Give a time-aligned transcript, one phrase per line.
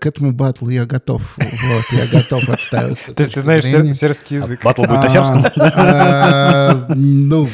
[0.00, 1.22] К этому батлу я готов.
[1.36, 2.98] Вот, я готов отставить.
[3.14, 4.62] То есть ты знаешь сер- сербский язык?
[4.64, 5.44] Батл будет на сербском?
[5.56, 7.48] А, Ну,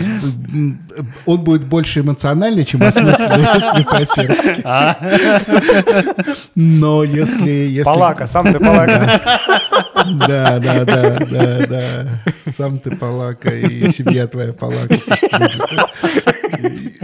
[1.26, 4.60] он будет больше эмоциональный, чем осмысленный, если по-сербски.
[4.64, 4.96] А,
[6.54, 7.50] Но если...
[7.50, 9.20] если- Палака, сам ты палака.
[10.26, 12.22] Да, да, да, да, да.
[12.50, 14.98] Сам ты палака, и семья твоя палака.
[15.06, 17.00] пусть будет.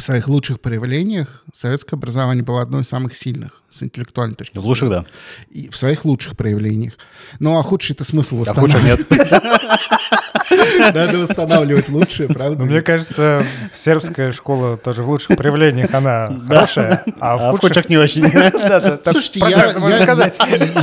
[0.00, 4.64] В своих лучших проявлениях советское образование было одной из самых сильных с интеллектуальной точки В
[4.66, 5.04] лучших, зрения.
[5.04, 5.58] да.
[5.58, 6.94] И в своих лучших проявлениях.
[7.38, 9.10] Ну, а худший это смысл А восстанавливать.
[9.10, 9.30] нет.
[10.94, 12.58] Надо восстанавливать лучшее, правда?
[12.58, 17.56] Но Ну, мне кажется, сербская школа тоже в лучших проявлениях она хорошая, а А в
[17.56, 17.88] в худших...
[17.88, 18.22] не очень.
[19.10, 19.40] Слушайте,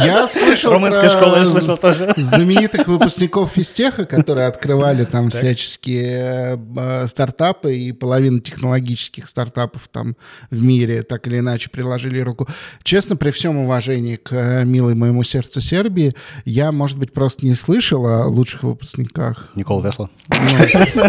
[0.06, 2.14] я, слышал Румынская про школа, я слышал тоже.
[2.16, 10.16] знаменитых выпускников физтеха, которые открывали там всяческие э, стартапы, и половина технологических стартапов там
[10.50, 12.48] в мире так или иначе приложили руку.
[12.84, 16.12] Честно, при всем уважении к э, милой моему сердцу Сербии,
[16.46, 19.52] я, может быть, просто не слышал о лучших выпускниках.
[19.56, 20.10] Никола Тесла.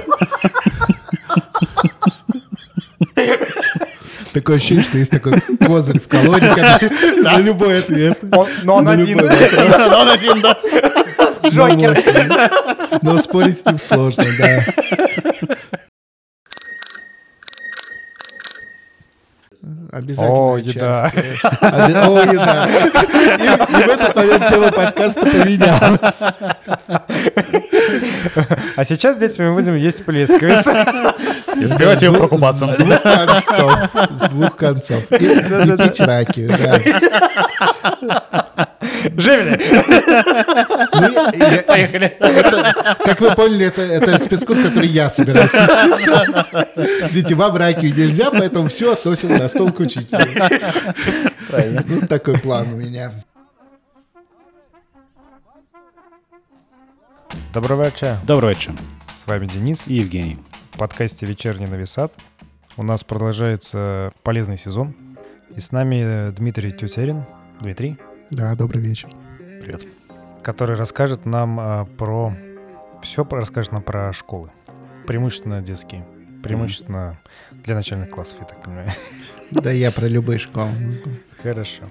[4.32, 6.46] Такое ощущение, что есть такой козырь в колоде
[7.22, 8.22] на любой ответ.
[8.62, 9.18] Но он один.
[9.18, 9.40] вопрос.
[9.94, 10.56] Он один, да.
[11.48, 13.00] Джокер.
[13.02, 14.64] Но спорить с ним сложно, да.
[19.90, 20.52] Обязательно.
[20.52, 21.10] О, еда.
[21.60, 22.68] О, еда.
[22.68, 26.20] И, и в этот момент тема подкаста поменялась.
[28.76, 30.66] А сейчас, дети, мы будем есть плесковец.
[31.60, 32.68] И забивать ее прокубацем.
[32.68, 33.72] С двух концов.
[34.10, 35.12] С двух концов.
[35.12, 36.50] И, и пить ракию,
[38.00, 38.47] да.
[39.16, 39.60] Живели!
[42.20, 47.12] Ну, это- как вы поняли, это, это спецкурс, который я собираюсь вести.
[47.14, 50.26] Дети, вам ракию нельзя, поэтому все относим на стол к учителю.
[51.86, 53.12] Ну, такой план у меня.
[57.52, 58.18] Доброго вечера.
[58.26, 58.72] Добрый вечер.
[59.14, 59.86] С вами Денис.
[59.88, 60.38] И Евгений.
[60.72, 62.12] В подкасте «Вечерний нависат».
[62.76, 64.94] У нас продолжается полезный сезон.
[65.56, 67.24] И с нами Дмитрий Тютерин.
[67.60, 67.98] Дмитрий.
[68.30, 69.08] Да, добрый вечер.
[69.38, 69.86] Привет.
[70.42, 72.34] который расскажет нам а, про...
[73.02, 74.50] Все расскажет нам про школы.
[75.06, 76.04] Преимущественно детские.
[76.42, 77.18] Преимущественно
[77.50, 78.90] для начальных классов, я так понимаю.
[79.50, 80.70] Да я про любые школы.
[81.42, 81.84] Хорошо.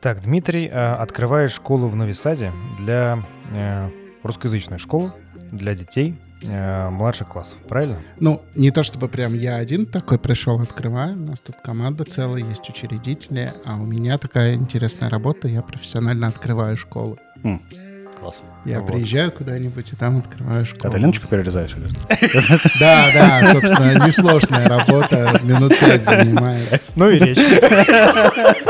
[0.00, 3.90] Так, Дмитрий а, открывает школу в Новисаде для э,
[4.24, 5.12] русскоязычную школу
[5.52, 7.96] для детей э, младших классов, правильно?
[8.20, 11.14] Ну, не то чтобы прям я один такой пришел, открываю.
[11.14, 13.52] У нас тут команда целая, есть учредители.
[13.64, 15.48] А у меня такая интересная работа.
[15.48, 17.16] Я профессионально открываю школы.
[17.42, 17.62] М,
[18.20, 18.42] Класс.
[18.64, 18.86] Я Вот.
[18.92, 20.88] приезжаю куда-нибудь и там открываю школу.
[20.88, 21.74] А ты Леночку перерезаешь?
[21.76, 22.68] или что?
[22.80, 26.82] Да, да, собственно, несложная работа, минут пять занимает.
[26.96, 27.38] Ну и речь.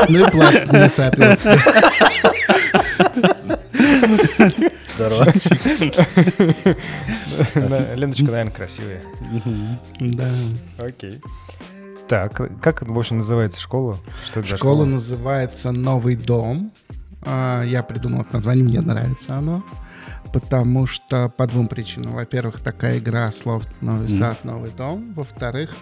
[0.09, 1.61] Ну и платят мне, соответственно.
[4.95, 5.25] Здорово.
[7.95, 9.01] Леночка, наверное, красивая.
[9.99, 10.29] Да.
[10.77, 11.21] Окей.
[12.07, 13.97] Так, как, в общем, называется школа?
[14.25, 14.85] Что это Школа школа?
[14.85, 16.71] называется «Новый дом».
[17.23, 19.63] А, Я придумал это название, мне нравится оно.
[20.31, 22.13] Потому что по двум причинам.
[22.13, 25.13] Во-первых, такая игра слов «Новый сад», «Новый дом».
[25.15, 25.75] Во-вторых,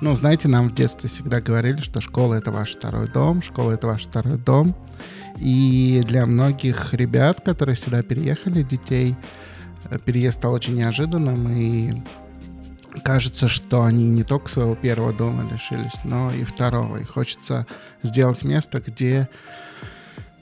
[0.00, 3.88] ну, знаете, нам в детстве всегда говорили, что школа— это ваш второй дом, школа— это
[3.88, 4.74] ваш второй дом.
[5.40, 9.16] И для многих ребят, которые сюда переехали, детей,
[9.90, 12.02] э, переезд стал очень неожиданным, и
[13.04, 16.96] кажется, что они не только своего первого дома лишились, но и второго.
[16.98, 17.66] И хочется
[18.02, 19.28] сделать место, где...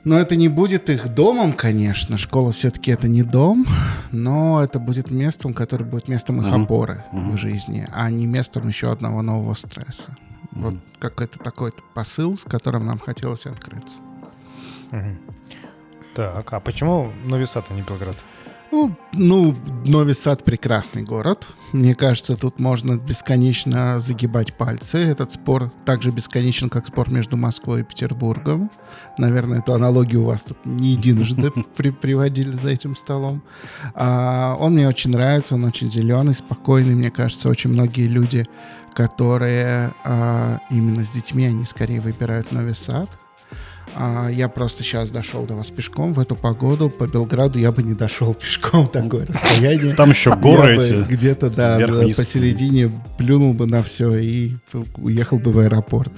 [0.04, 2.16] Но это не будет их домом, конечно.
[2.16, 3.66] Школа все-таки это не дом,
[4.12, 7.32] но это будет местом, которое будет местом их опоры Мгм.
[7.32, 10.14] в жизни, а не местом еще одного нового стресса.
[10.52, 10.82] Вот Мгм.
[11.00, 13.98] какой-то такой посыл, с которым нам хотелось открыться.
[16.14, 18.16] Так, а почему Новисад, а не Белград?
[18.72, 19.54] Ну, ну,
[19.84, 21.46] Новый Сад прекрасный город.
[21.72, 24.98] Мне кажется, тут можно бесконечно загибать пальцы.
[24.98, 28.70] Этот спор также бесконечен, как спор между Москвой и Петербургом.
[29.18, 33.42] Наверное, эту аналогию у вас тут не единожды при- приводили за этим столом.
[33.94, 36.94] А, он мне очень нравится, он очень зеленый, спокойный.
[36.96, 38.46] Мне кажется, очень многие люди,
[38.94, 43.08] которые а, именно с детьми, они скорее выбирают Новый Сад.
[43.98, 46.90] А, я просто сейчас дошел до вас пешком в эту погоду.
[46.90, 49.94] По Белграду я бы не дошел пешком такое расстояние.
[49.94, 51.08] Там еще горы эти.
[51.08, 51.78] где-то, да,
[52.14, 54.52] посередине плюнул бы на все и
[54.98, 56.12] уехал бы в аэропорт.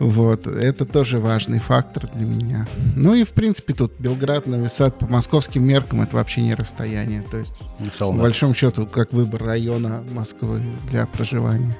[0.00, 0.48] Вот.
[0.48, 2.66] Это тоже важный фактор для меня.
[2.96, 7.22] Ну и, в принципе, тут Белград, Новый Сад по московским меркам это вообще не расстояние.
[7.30, 10.60] То есть, Ну, по большому счету, как выбор района Москвы
[10.90, 11.76] для проживания.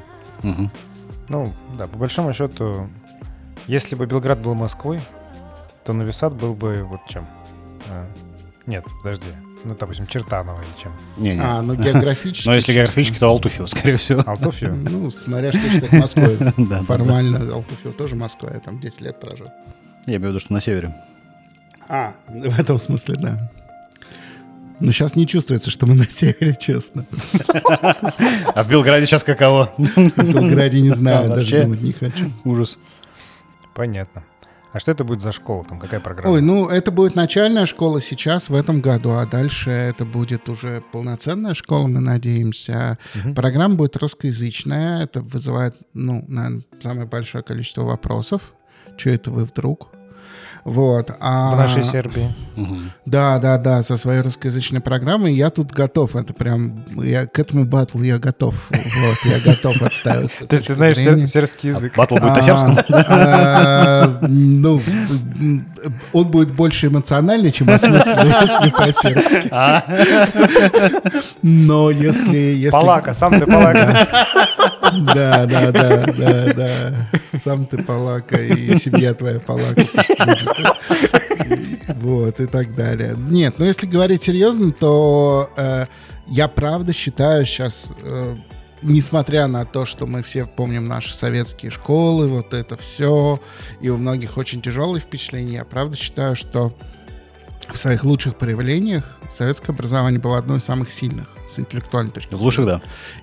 [1.28, 2.88] Ну, да, по большому счету,
[3.66, 5.00] если бы Белград был Москвой,
[5.84, 7.26] то Новисад был бы вот чем?
[7.88, 8.06] А,
[8.66, 9.28] нет, подожди.
[9.64, 10.92] Ну, допустим, Чертаново или чем?
[11.16, 11.40] Не, не.
[11.40, 12.48] А, ну географически.
[12.48, 14.22] Но если географически, то Алтуфьево, скорее всего.
[14.26, 14.74] Алтуфью?
[14.90, 16.36] Ну, смотря что считать Москвой.
[16.86, 19.46] Формально Алтуфьево тоже Москва, я там 10 лет прожил.
[20.06, 20.94] Я имею в виду, что на севере.
[21.88, 23.50] А, в этом смысле, да.
[24.80, 27.04] Но сейчас не чувствуется, что мы на севере, честно.
[28.54, 29.72] А в Белграде сейчас каково?
[29.76, 32.32] В Белграде не знаю, А, даже думать не хочу.
[32.44, 32.78] Ужас.
[33.74, 34.24] Понятно.
[34.72, 35.64] А что это будет за школа?
[35.64, 36.34] Там какая программа?
[36.34, 40.82] Ой, ну это будет начальная школа сейчас, в этом году, а дальше это будет уже
[40.92, 42.98] полноценная школа, мы надеемся.
[43.14, 43.34] Мгм.
[43.34, 48.54] Программа будет русскоязычная, это вызывает, ну, наверное, самое большое количество вопросов.
[48.96, 49.90] Че это вы вдруг?
[50.64, 51.10] Вот.
[51.18, 51.52] А...
[51.52, 52.34] В нашей Сербии.
[52.54, 52.92] Мгм.
[53.04, 55.34] Да, да, да, со своей русскоязычной программой.
[55.34, 56.14] Я тут готов.
[56.14, 56.84] Это прям...
[57.02, 58.54] Я, к этому батлу я готов.
[58.70, 60.30] Вот, я готов отставить.
[60.32, 60.98] с этой То есть ты знаешь
[61.28, 61.96] сербский язык?
[61.96, 62.78] Батл будет на сербском?
[62.78, 62.84] А,
[64.04, 64.80] а, Ну,
[66.12, 69.48] он будет больше эмоциональный, чем осмысленный, если по-сербски.
[69.50, 69.82] А?
[71.42, 72.36] Но если...
[72.36, 74.06] если- Палака, сам ты палака.
[75.00, 77.10] Да, да, да, да, да.
[77.32, 79.36] Сам ты палака, и семья твоя.
[79.36, 79.40] И
[81.96, 83.14] Вот, и так далее.
[83.16, 85.86] Нет, ну если говорить серьезно, то э,
[86.26, 88.36] я правда считаю сейчас, э,
[88.82, 93.40] несмотря на то, что мы все помним наши советские школы, вот это все,
[93.80, 96.76] и у многих очень тяжелые впечатления, я правда считаю, что
[97.68, 102.42] в своих лучших проявлениях советское образование было одно из самых сильных с интеллектуальной точки В
[102.42, 102.80] лучших, да.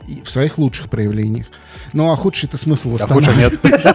[0.07, 1.47] и в своих лучших проявлениях.
[1.93, 3.63] Ну, а худший это смысл А восстанавливать.
[3.63, 3.85] нет.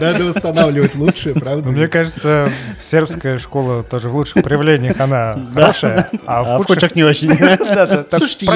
[0.00, 1.70] Надо восстанавливать лучшее, правда?
[1.70, 2.50] Мне кажется,
[2.80, 6.94] сербская школа тоже в лучших проявлениях она хорошая, а А в в худших...
[6.96, 7.28] не очень.
[8.16, 8.46] Слушайте,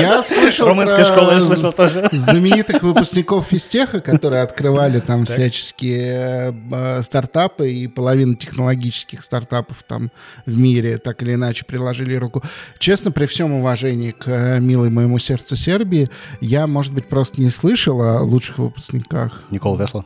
[0.00, 2.08] я, слышал Румынская школа, я слышал тоже.
[2.10, 10.10] знаменитых выпускников физтеха, которые открывали там всяческие э, стартапы, и половина технологических стартапов там
[10.46, 12.42] в мире так или иначе приложили руку.
[12.78, 16.06] Честно, при всем уважении к э, милой моему сердцу Сербии,
[16.40, 19.44] я, может быть, просто не слышал о лучших выпускниках.
[19.50, 20.04] Никола Тесла.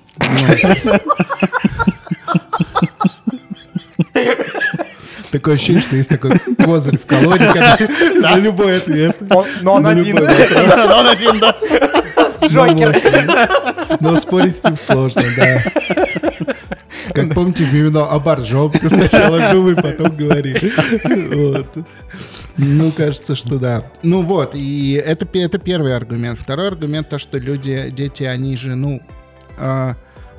[5.31, 7.51] Такое ощущение, что есть такой козырь в колоде
[8.21, 9.17] на любой ответ.
[9.63, 10.17] Но он один.
[10.17, 11.55] Да, он один, да.
[12.47, 13.99] Джокер.
[14.01, 15.63] Но спорить с ним сложно, да.
[17.15, 20.73] Как помните в мимино «Оборжем», ты сначала думай, потом говори.
[21.05, 21.77] Вот.
[22.57, 23.91] Ну, кажется, что да.
[24.03, 26.39] Ну вот, и это, это первый аргумент.
[26.39, 29.01] Второй аргумент то, что люди, дети, они же, ну,
[29.59, 29.97] а,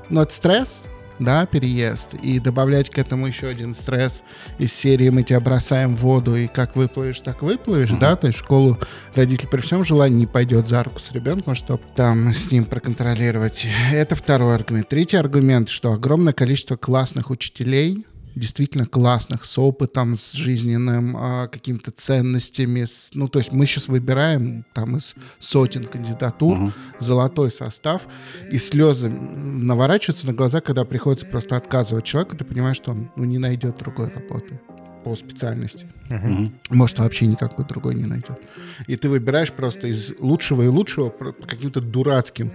[0.10, 0.86] ну, это стресс,
[1.20, 4.24] да, переезд, и добавлять к этому еще один стресс
[4.58, 8.40] из серии «Мы тебя бросаем в воду, и как выплывешь, так выплывешь», да, то есть
[8.40, 8.80] в школу
[9.16, 13.68] родитель при всем желании не пойдет за руку с ребенком, чтобы там с ним проконтролировать.
[13.92, 14.90] Это второй аргумент.
[14.90, 18.06] Третий аргумент, что огромное количество классных учителей,
[18.36, 22.84] действительно классных, с опытом, с жизненным а, какими-то ценностями.
[22.86, 26.74] с- ну, то есть мы сейчас выбираем там из сотен кандидатур Мгм.
[27.00, 28.08] золотой состав,
[28.52, 33.24] и слезы наворачиваются на глаза, когда приходится просто отказывать человеку, ты понимаешь, что он ну,
[33.26, 34.60] не найдет другой работы
[35.04, 35.88] по специальности.
[36.10, 36.54] Мгм.
[36.70, 38.40] Может, вообще никакой другой не найдет.
[38.88, 42.52] И ты выбираешь просто из лучшего и лучшего по каким-то дурацким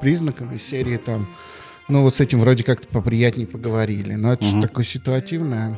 [0.00, 1.28] признакам из серии там,
[1.90, 4.14] ну вот с этим вроде как-то поприятнее поговорили.
[4.14, 4.62] Но это же Мгм.
[4.62, 5.76] такое ситуативное.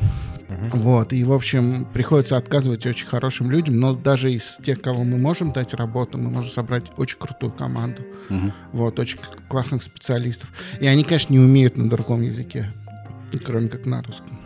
[0.49, 0.71] Мгм.
[0.75, 1.13] Вот.
[1.13, 5.53] И, в общем, приходится отказывать очень хорошим людям, но даже из тех, кого мы можем
[5.53, 8.03] дать работу, мы можем собрать очень крутую команду.
[8.29, 8.53] Мгм.
[8.73, 10.53] Вот, очень классных специалистов.
[10.81, 12.71] И они, конечно, не умеют на другом языке,
[13.45, 14.39] кроме как на русском.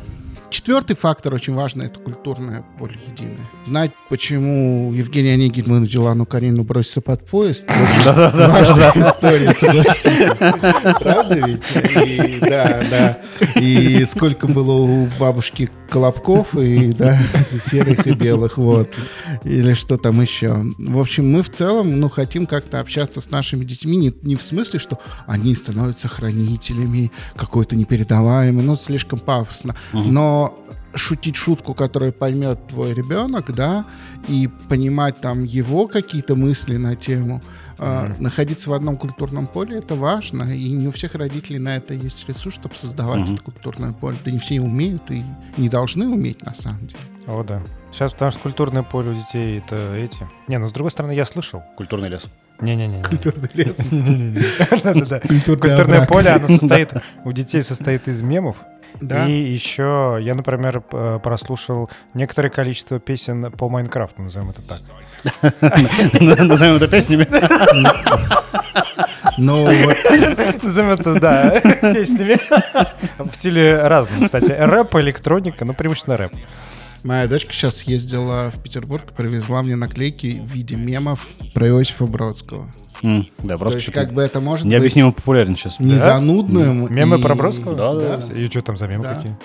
[0.48, 3.48] Четвертый фактор очень важный— это культурное поле единое.
[3.64, 7.64] Знать, почему Евгений Онегин вынудил Анну Каренину броситься под поезд,
[8.04, 10.38] важная история, согласитесь.
[11.00, 11.62] Правда ведь?
[12.06, 13.18] И, да, да.
[13.60, 17.18] И сколько было у бабушки колобков, и, да,
[17.60, 18.92] серых и белых, вот.
[19.44, 20.64] Или что там еще.
[20.78, 24.42] В общем, мы в целом, ну, хотим как-то общаться с нашими детьми не, не в
[24.42, 29.74] смысле, что они становятся хранителями какой-то непередаваемой, ну, слишком пафосно.
[29.92, 30.45] Но
[30.94, 33.84] шутить шутку, которую поймет твой ребенок, да,
[34.28, 37.42] и понимать там его какие-то мысли на тему,
[37.78, 41.92] э, находиться в одном культурном поле, это важно, и не у всех родителей на это
[41.92, 43.34] есть ресурс, чтобы создавать Мгм.
[43.34, 44.16] это культурное поле.
[44.24, 45.22] Да не все умеют и
[45.58, 47.00] не должны уметь на самом деле.
[47.26, 47.60] О, да.
[47.92, 50.26] Сейчас, потому что культурное поле у детей это эти.
[50.48, 51.62] Не, ну с другой стороны, я слышал.
[51.76, 52.24] Культурный лес.
[52.60, 53.02] Не-не-не.
[53.02, 53.76] Культурный лес.
[55.44, 56.92] Культурное поле, оно состоит,
[57.24, 58.56] у детей состоит из мемов,
[59.00, 59.26] Да.
[59.26, 64.80] И еще я, например, э, прослушал некоторое количество песен по Майнкрафту, назовем это так.
[66.20, 67.26] Назовем это песнями.
[69.38, 69.66] Ну,
[70.62, 71.60] Назовем это, да,
[71.92, 72.38] песнями.
[73.18, 74.52] В стиле разном, кстати.
[74.52, 76.32] Рэп, электроника, ну, преимущественно рэп.
[77.06, 82.68] Моя дочка сейчас ездила в Петербург, привезла мне наклейки в виде мемов про Иосифа Бродского.
[83.02, 85.76] М, Да, То просто есть, что-то как бы это может необъяснимо популярен сейчас.
[85.78, 85.98] быть не Да?
[86.04, 86.92] занудным.
[86.92, 87.74] Мемы и- про Бродского?
[87.74, 88.34] Да, да.
[88.34, 89.14] И что там за мемы Да.
[89.14, 89.36] какие?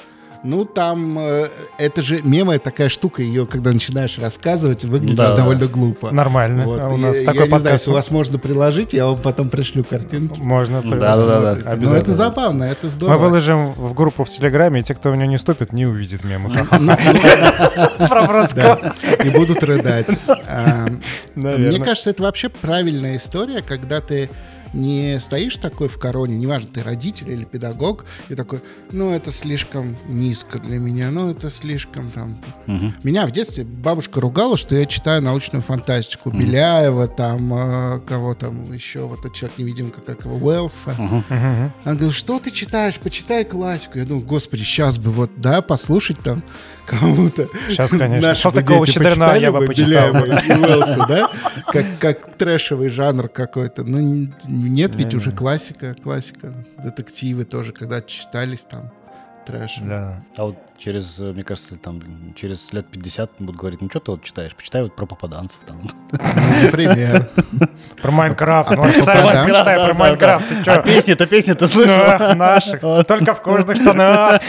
[0.44, 5.36] Ну, там, э, это же мемы, такая штука, ее, когда начинаешь рассказывать, выглядишь Да, да.
[5.38, 6.10] довольно глупо.
[6.12, 6.66] Нормально.
[6.66, 6.80] Вот.
[6.82, 9.18] А у Я- нас я, такой не знаю, если у вас можно приложить, я вам
[9.18, 10.40] потом пришлю картинки.
[10.42, 10.82] Можно.
[10.82, 11.16] Да, да, да, да.
[11.16, 11.68] Смотрите.
[11.68, 11.98] Ну, Обязательно.
[12.02, 13.18] это забавно, это Мы здорово.
[13.20, 16.50] выложим в группу в Телеграме, и те, кто в нее не ступит, не увидит мемы.
[16.80, 16.98] Ну,
[18.08, 18.94] Про Бродского.
[19.24, 20.08] И будут рыдать.
[21.36, 21.68] Наверное.
[21.70, 24.30] Мне кажется, это вообще правильная история, когда ты
[24.74, 28.60] не стоишь такой в короне, неважно, ты родитель или педагог, и такой,
[28.92, 32.38] ну, это слишком низко для меня, ну, это слишком там...
[32.68, 32.96] Мгм.
[33.04, 36.32] Меня в детстве бабушка ругала, что я читаю научную фантастику.
[36.32, 40.96] Беляева, там, э, кого там еще, вот этот человек-невидимка, как его, Уэллса.
[40.98, 41.24] Мгм.
[41.84, 43.98] Она говорит, что ты читаешь, почитай классику.
[43.98, 46.44] Я думаю, господи, сейчас бы вот, да, послушать там
[47.00, 47.48] кому-то.
[47.70, 48.30] Сейчас, конечно.
[48.30, 50.26] Наши бы Салтыкова дети Щедрина я бы почитал.
[50.26, 51.30] И да?
[51.68, 53.84] Как, как трэшевый жанр какой-то.
[53.84, 56.54] Ну, нет, ведь уже классика, классика.
[56.84, 58.92] Детективы тоже, когда читались там,
[59.46, 59.78] трэш.
[59.82, 60.24] Да.
[60.38, 62.02] А вот через, э, мне кажется, там,
[62.36, 64.56] через лет 50 будут говорить, ну что ты вот читаешь?
[64.56, 65.60] Почитай вот про попаданцев.
[65.68, 65.82] Там.
[66.64, 67.30] Например.
[68.02, 68.72] Про Майнкрафт.
[68.72, 69.58] А Ну, про официально попаданцев?
[69.58, 70.46] читай про Майнкрафт.
[70.66, 72.36] Ты А песни-то, песни-то слышал?
[72.36, 72.82] Наших.
[73.08, 74.42] Только в кожаных штанах.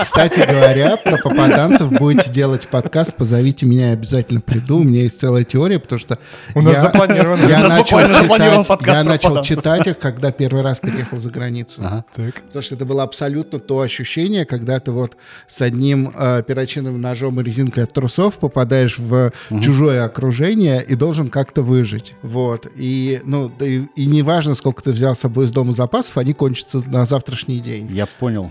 [0.00, 4.78] Кстати говоря, про попаданцев будете делать подкаст, позовите меня, я обязательно приду.
[4.78, 6.18] У меня есть целая теория, потому что
[6.54, 11.82] У нас запланирован я начал читать их, когда первый раз переехал за границу.
[12.16, 15.16] Потому что это было абсолютно то ощущение, когда ты вот
[15.46, 21.28] с одним э, перочинным ножом и резинкой от трусов попадаешь в чужое окружение и должен
[21.28, 22.14] как-то выжить.
[22.22, 22.66] Вот.
[22.76, 26.80] И, ну, и, и неважно, сколько ты взял с собой из дома запасов, они кончатся
[26.86, 27.88] на завтрашний день.
[27.90, 28.50] Я понял.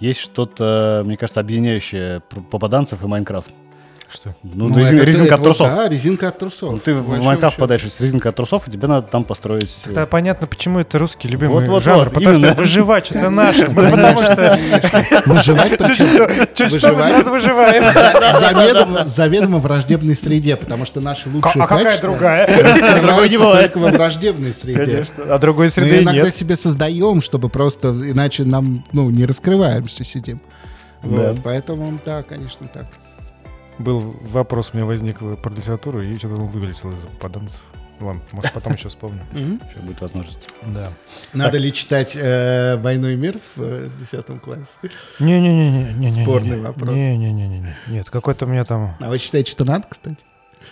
[0.00, 3.50] Есть что-то, мне кажется, объединяющее попаданцев и Майнкрафт.
[4.12, 4.34] Что?
[4.42, 5.68] Ну, Ну, резин- это- резинка это от вот, трусов.
[5.76, 6.72] да, резинка от трусов.
[6.72, 9.82] Ну, ты в Майнкрафт подаешь с резинкой от трусов, и тебе надо там построить...
[9.84, 12.10] э, Тогда понятно, почему это русский любимый Вот-вот-вот, жанр.
[12.10, 12.52] Потому именно.
[12.52, 13.70] что выживать это наше.
[13.70, 14.58] Мы Потому что
[15.26, 15.78] Выживать
[16.56, 17.84] чуть что мы сразу выживаем.
[19.08, 22.46] заведомо, враждебной среде, потому что наши лучшие А какая другая?
[22.46, 23.72] раскрываются Другой не бывает.
[23.72, 25.06] только во враждебной среде.
[25.28, 26.34] А другой Мы среды иногда нет.
[26.34, 30.40] себе создаем, чтобы просто иначе нам ну не раскрываемся сидим.
[31.02, 31.30] Да.
[31.32, 32.86] Вот, поэтому да, конечно так.
[33.80, 37.62] Был вопрос у меня возник про литературу, и что-то он вылетел из попаданцев.
[37.98, 39.22] Ладно, может, потом еще вспомню.
[39.32, 40.48] Еще будет возможность.
[40.66, 40.92] Да.
[41.34, 44.64] Надо ли читать э, «Войну и мир» в э, 10 классе?
[45.18, 46.06] Не-не-не.
[46.06, 46.94] Спорный вопрос.
[46.94, 47.74] Не-не-не.
[47.88, 48.96] Нет, какой-то у меня там...
[49.00, 50.18] А вы считаете, что надо, кстати?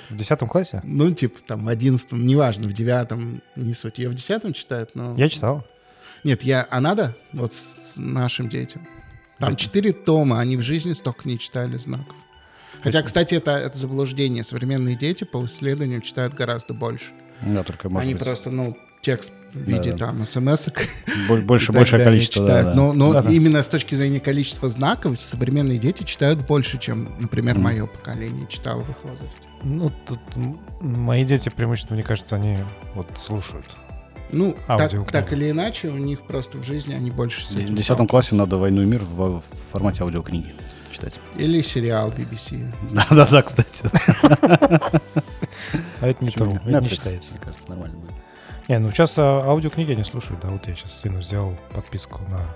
[0.08, 0.80] В 10 классе?
[0.84, 3.98] Ну, типа, там, в 11 неважно, в 9 не суть.
[3.98, 5.14] Ее в 10 читают, но...
[5.16, 5.66] Я читал.
[6.24, 6.66] Нет, я...
[6.70, 7.14] А надо?
[7.32, 8.86] Вот с нашим детям.
[9.38, 12.16] Там четыре тома, они в жизни столько не читали знаков.
[12.82, 14.44] Хотя, кстати, это, это заблуждение.
[14.44, 17.06] Современные дети по исследованиям читают гораздо больше.
[17.42, 20.08] Да, только, может они быть, просто, ну, текст в виде Да.
[20.08, 20.68] там смс
[21.28, 22.46] боль- больше, большее количество.
[22.46, 22.74] да, да.
[22.74, 23.30] Но, но Да-да.
[23.30, 27.64] именно с точки зрения количества знаков современные дети читают больше, чем, например, Мгм.
[27.64, 29.40] мое поколение читало в их возрасте.
[29.62, 30.18] Ну, тут
[30.80, 32.58] мои дети преимущественно, мне кажется, они
[32.94, 33.66] вот слушают.
[34.30, 37.74] Ну, так, так или иначе, у них просто в жизни они больше с В этим
[37.76, 39.42] 10 классе надо «Войну и мир» в, в
[39.72, 40.54] формате аудиокниги
[40.98, 41.20] читать.
[41.36, 42.72] Или сериал BBC.
[42.92, 43.84] Да-да-да, кстати.
[46.00, 46.40] А это не нет?
[46.66, 47.32] это не считается.
[47.32, 48.14] Мне кажется, нормально будет.
[48.68, 52.46] Не, ну сейчас а, аудиокниги они слушают, да, вот я сейчас сыну сделал подписку на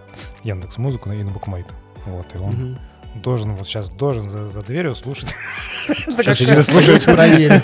[0.44, 1.66] Яндекс Музыку и на Букмейт.
[2.04, 2.78] Вот, и он
[3.14, 5.34] должен, вот сейчас должен за, за дверью слушать.
[5.86, 7.04] Сейчас сидит и слушает.
[7.04, 7.60] проверим.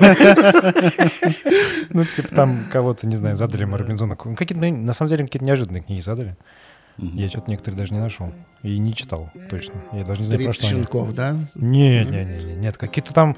[1.91, 4.17] Ну, типа там кого-то, не знаю, задали мы Робинзона.
[4.17, 6.37] Какие-то, ну, на самом деле, какие-то неожиданные книги задали.
[6.99, 7.17] Мгм.
[7.17, 8.33] Я что-то некоторые даже не нашел.
[8.63, 9.75] И не читал, точно.
[9.93, 10.83] Я даже не знаю, про 30 что они.
[10.83, 11.37] щенков, да?
[11.55, 13.37] Не, не, не, не, нет, какие-то там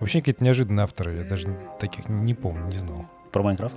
[0.00, 1.16] вообще какие-то неожиданные авторы.
[1.18, 3.06] Я даже таких не помню, не знал.
[3.30, 3.74] Про Майнкрафт?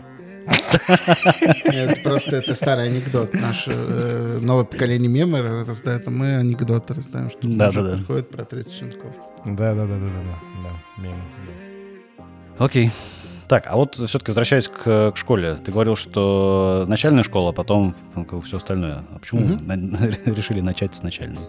[1.63, 3.34] Это просто это старый анекдот.
[3.34, 7.98] Наше э, новое поколение мемы раздает, а мы анекдоты раздаем, что Да, мужик да, да.
[7.98, 9.15] приходит про 30 щенков.
[9.46, 11.22] Да, да, да, да, да, да, да, мемы,
[12.58, 12.63] да.
[12.65, 12.92] Окей.
[13.48, 17.94] Так, а вот все-таки возвращаясь к, к школе, ты говорил, что начальная школа, а потом
[18.46, 19.04] все остальное.
[19.14, 19.68] А почему Мгм.
[19.68, 21.42] на- решили начать с начальной?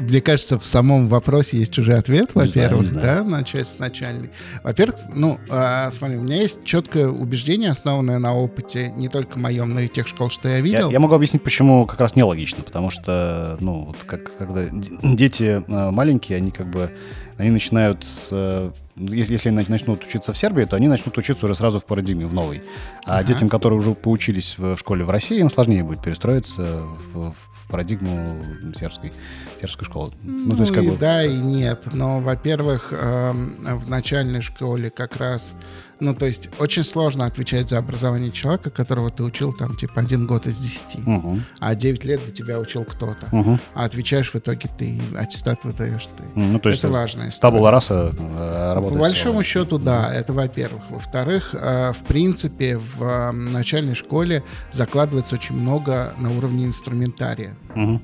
[0.00, 3.18] Ну, мне кажется, в самом вопросе есть уже ответ, Не во-первых, знаю.
[3.18, 4.30] да, начать с начальной.
[4.64, 9.74] Во-первых, ну, а, смотри, у меня есть четкое убеждение, основанное на опыте не только моем,
[9.74, 10.90] но и тех школ, что я Я, видел.
[10.90, 15.90] я могу объяснить, почему как раз нелогично, потому что, ну, вот как, когда дети э,
[15.90, 16.90] маленькие, они как бы,
[17.36, 21.44] они начинают, с, э, если, если они начнут учиться в Сербии, то они начнут учиться
[21.46, 22.62] уже сразу в парадигме, в новой.
[23.06, 23.24] А Ага.
[23.28, 28.42] детям, которые уже поучились в школе в России, им сложнее будет перестроиться в, в парадигму
[28.78, 29.12] сербской,
[29.60, 30.12] сербской школы.
[30.22, 30.96] Ну, то есть как и бы...
[30.96, 31.88] да, и нет.
[31.92, 35.54] Но, во-первых, эм, в начальной школе как раз,
[36.00, 40.26] ну, то есть очень сложно отвечать за образование человека, которого ты учил там, типа, один
[40.26, 40.98] год из десяти.
[40.98, 43.26] Мгм, А 9 лет для тебя учил кто-то.
[43.32, 43.60] мгм.
[43.74, 46.22] А отвечаешь в итоге ты, аттестат выдаешь ты.
[46.34, 49.00] Ну, то есть это важная табула раса э, По работает.
[49.00, 50.82] большому счету, да, это во-первых.
[50.90, 54.42] Во-вторых, э, в принципе, в э, начальной школе
[54.72, 57.54] закладывается очень много на уровне инструментария.
[57.74, 58.00] А,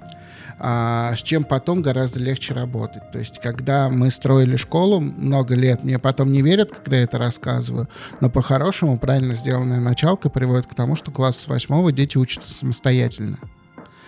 [0.59, 3.11] с чем потом гораздо легче работать.
[3.13, 7.19] То есть, когда мы строили школу много лет, мне потом не верят, когда я это
[7.19, 7.89] рассказываю,
[8.21, 13.39] но по-хорошему правильно сделанная началка приводит к тому, что класс с восьмого дети учатся самостоятельно.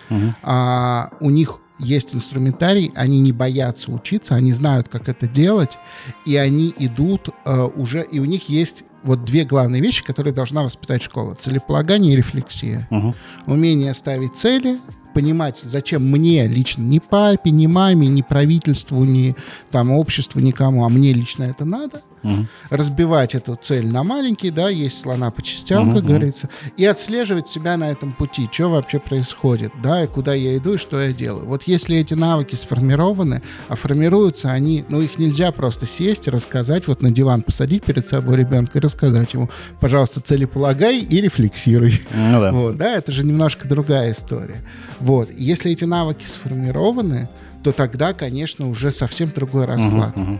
[0.09, 0.35] мгм.
[0.41, 5.77] А, у них есть инструментарий, они не боятся учиться, они знают, как это делать,
[6.25, 10.61] и они идут э, уже, и у них есть вот две главные вещи, которые должна
[10.63, 11.35] воспитать школа.
[11.35, 13.15] Целеполагание и рефлексия Мгм.
[13.45, 14.77] умение ставить цели,
[15.13, 19.35] понимать, зачем мне лично, ни папе, ни маме, ни правительству, ни
[19.71, 22.47] там обществу, никому, а мне лично это надо, Мгм.
[22.69, 27.47] разбивать эту цель на маленькие, да, есть слона по частям, Мгм, как говорится, и отслеживать
[27.47, 31.13] себя на этом пути, что вообще происходит, да, и куда я иду, и что я
[31.13, 31.45] делаю.
[31.45, 36.87] Вот если эти навыки сформированы, а формируются они, ну, их нельзя просто сесть и рассказать,
[36.87, 39.49] вот на диван посадить перед собой ребенка и рассказать ему,
[39.79, 42.01] пожалуйста, целеполагай и рефлексируй.
[42.13, 42.51] Ну да.
[42.51, 44.57] Вот, да, это же немножко другая история.
[44.99, 47.29] Вот, если эти навыки сформированы,
[47.63, 50.15] то тогда, конечно, уже совсем другой расклад.
[50.15, 50.39] Мгм.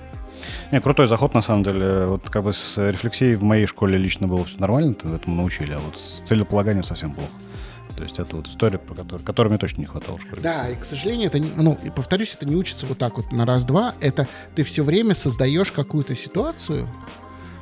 [0.71, 2.05] Не, крутой заход, на самом деле.
[2.05, 5.71] Вот как бы с рефлексией в моей школе лично было все нормально, ты этому научили,
[5.73, 7.29] а вот с целеполаганием совсем плохо.
[7.97, 10.41] То есть это вот история, про которую, которой мне точно не хватало в школе.
[10.41, 13.31] Да, и, к сожалению, это, не- ну, и повторюсь, это не учится вот так вот
[13.33, 13.93] на раз-два.
[13.99, 16.87] Это ты все время создаешь какую-то ситуацию,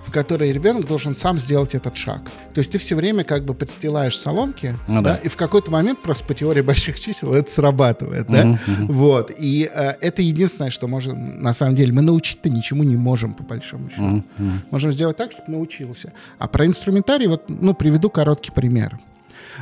[0.08, 2.22] в которой ребенок должен сам сделать этот шаг.
[2.54, 5.16] То есть ты все время как бы подстилаешь соломки, Ну да, да.
[5.18, 8.46] и в какой-то момент просто по теории больших чисел это срабатывает, да?
[8.46, 8.88] Мгм.
[8.88, 13.34] Вот, и э, это единственное, что можем, на самом деле, мы научить-то ничему не можем,
[13.34, 14.24] по большому счету.
[14.38, 14.62] Мгм.
[14.72, 16.14] Можем сделать так, чтобы научился.
[16.40, 18.98] А про инструментарий, вот, ну, приведу короткий пример.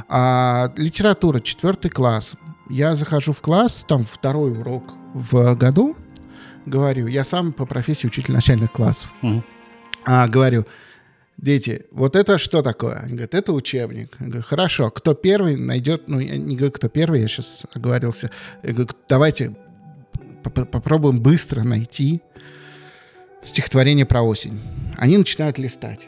[0.07, 2.33] А, литература, четвертый класс.
[2.69, 5.95] Я захожу в класс, там второй урок в году,
[6.65, 9.13] говорю, я сам по профессии учитель начальных классов.
[9.21, 9.43] Мгм.
[10.05, 10.65] А, говорю,
[11.37, 12.97] дети, вот это что такое?
[12.99, 14.15] Они говорят, это учебник.
[14.19, 18.29] Я говорю, хорошо, кто первый найдет, ну, я не говорю, кто первый, я сейчас оговорился.
[18.63, 19.55] Я говорю, давайте
[20.43, 22.21] поп- попробуем быстро найти
[23.43, 24.59] стихотворение про осень.
[24.97, 26.07] Они начинают листать.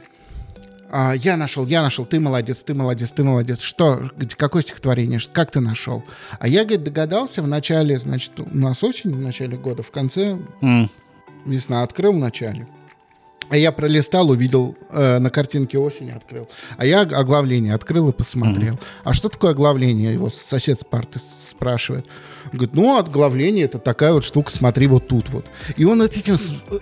[0.90, 3.60] А, я нашел, я нашел, ты молодец, ты молодец, ты молодец.
[3.60, 6.04] Что, какое стихотворение, как ты нашел?
[6.40, 10.38] А я, говорит, догадался в начале, значит, у нас осень, в начале года, в конце
[10.62, 10.90] М.
[11.46, 12.68] весна открыл в начале.
[13.50, 16.48] А я пролистал, увидел э, на картинке осень открыл.
[16.78, 18.78] А я оглавление открыл и посмотрел.
[19.04, 20.14] А что такое оглавление?
[20.14, 22.08] Его сосед с парты спрашивает.
[22.52, 25.46] Он говорит, ну, оглавление это такая вот штука, смотри вот тут вот.
[25.76, 26.36] И он этим,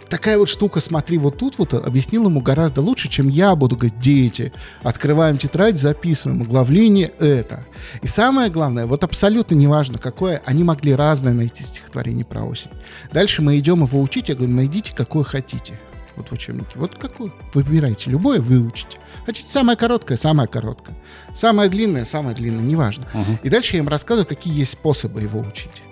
[0.10, 4.00] такая вот штука, смотри вот тут вот, объяснил ему гораздо лучше, чем я буду говорить,
[4.00, 7.66] дети, открываем тетрадь, записываем, оглавление это.
[8.02, 12.72] И самое главное, вот абсолютно неважно, какое, они могли разное найти стихотворение про осень.
[13.12, 15.80] Дальше мы идем его учить, я говорю, найдите какое хотите.
[16.16, 16.72] Вот в учебнике.
[16.76, 18.10] Вот какое выбирайте.
[18.10, 18.98] Любое выучите.
[19.26, 20.96] Хотите самое короткое, самое короткое.
[21.34, 23.06] Самое длинное, самое длинное, неважно.
[23.14, 23.40] Мгм.
[23.44, 25.84] И дальше я им рассказываю, какие есть способы его учить.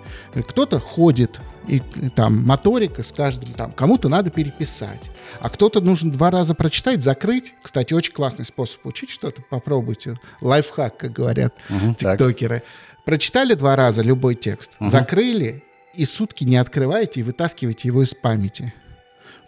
[0.48, 5.10] Кто-то ходит, и и там моторика с каждым там, кому-то надо переписать,
[5.40, 7.54] а кто-то нужно два раза прочитать, закрыть.
[7.62, 10.18] Кстати, очень классный способ учить что-то, попробуйте.
[10.40, 11.96] Лайфхак, как говорят так.
[11.96, 12.62] тиктокеры.
[13.04, 14.90] Прочитали два раза любой текст, Мгм.
[14.90, 15.62] закрыли
[15.94, 18.72] и сутки не открываете и вытаскиваете его из памяти.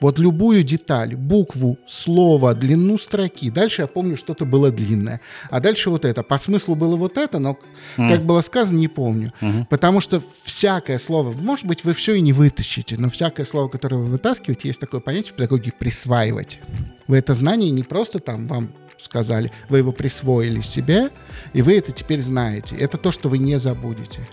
[0.01, 3.51] Вот любую деталь, букву, слово, длину строки.
[3.51, 5.21] Дальше я помню, что-то было длинное.
[5.51, 6.23] А дальше вот это.
[6.23, 7.59] По смыслу было вот это, но
[7.97, 9.33] как было сказано, не помню.
[9.41, 9.67] Мгм.
[9.67, 13.97] Потому что всякое слово, может быть, вы все и не вытащите, но всякое слово, которое
[13.97, 16.61] вы вытаскиваете, есть такое понятие в педагогике присваивать.
[17.07, 21.11] Вы это знание не просто там вам сказали, вы его присвоили себе,
[21.53, 22.77] и вы это теперь знаете.
[22.77, 24.27] Это то, что вы не забудете.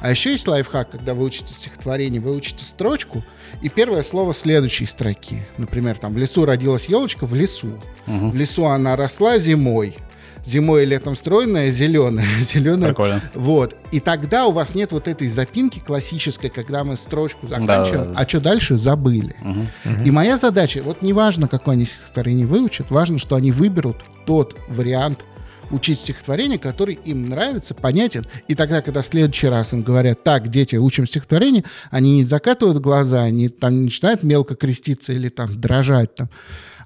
[0.00, 3.24] А еще есть лайфхак, когда вы учите стихотворение, вы учите строчку,
[3.62, 5.46] и первое слово следующей строки.
[5.58, 7.80] Например, там «В лесу родилась елочка в лесу».
[8.06, 8.30] Мгм.
[8.30, 9.96] В лесу она росла зимой.
[10.42, 12.88] зимой и летом стройная, зеленая, зеленая.
[12.90, 13.20] Прикольно.
[13.34, 13.76] Вот.
[13.92, 18.18] И тогда у вас нет вот этой запинки классической, когда мы строчку заканчиваем, Да-да-да.
[18.20, 19.36] а что дальше забыли.
[19.42, 19.68] Мгм.
[20.04, 25.26] И моя задача, вот неважно, какое они стихотворение выучат, важно, что они выберут тот вариант
[25.70, 28.26] учить стихотворение, который им нравится, понятен.
[28.48, 32.78] И тогда, когда в следующий раз им говорят, так, дети, учим стихотворение, они не закатывают
[32.78, 36.30] глаза, они там начинают мелко креститься или там дрожать там.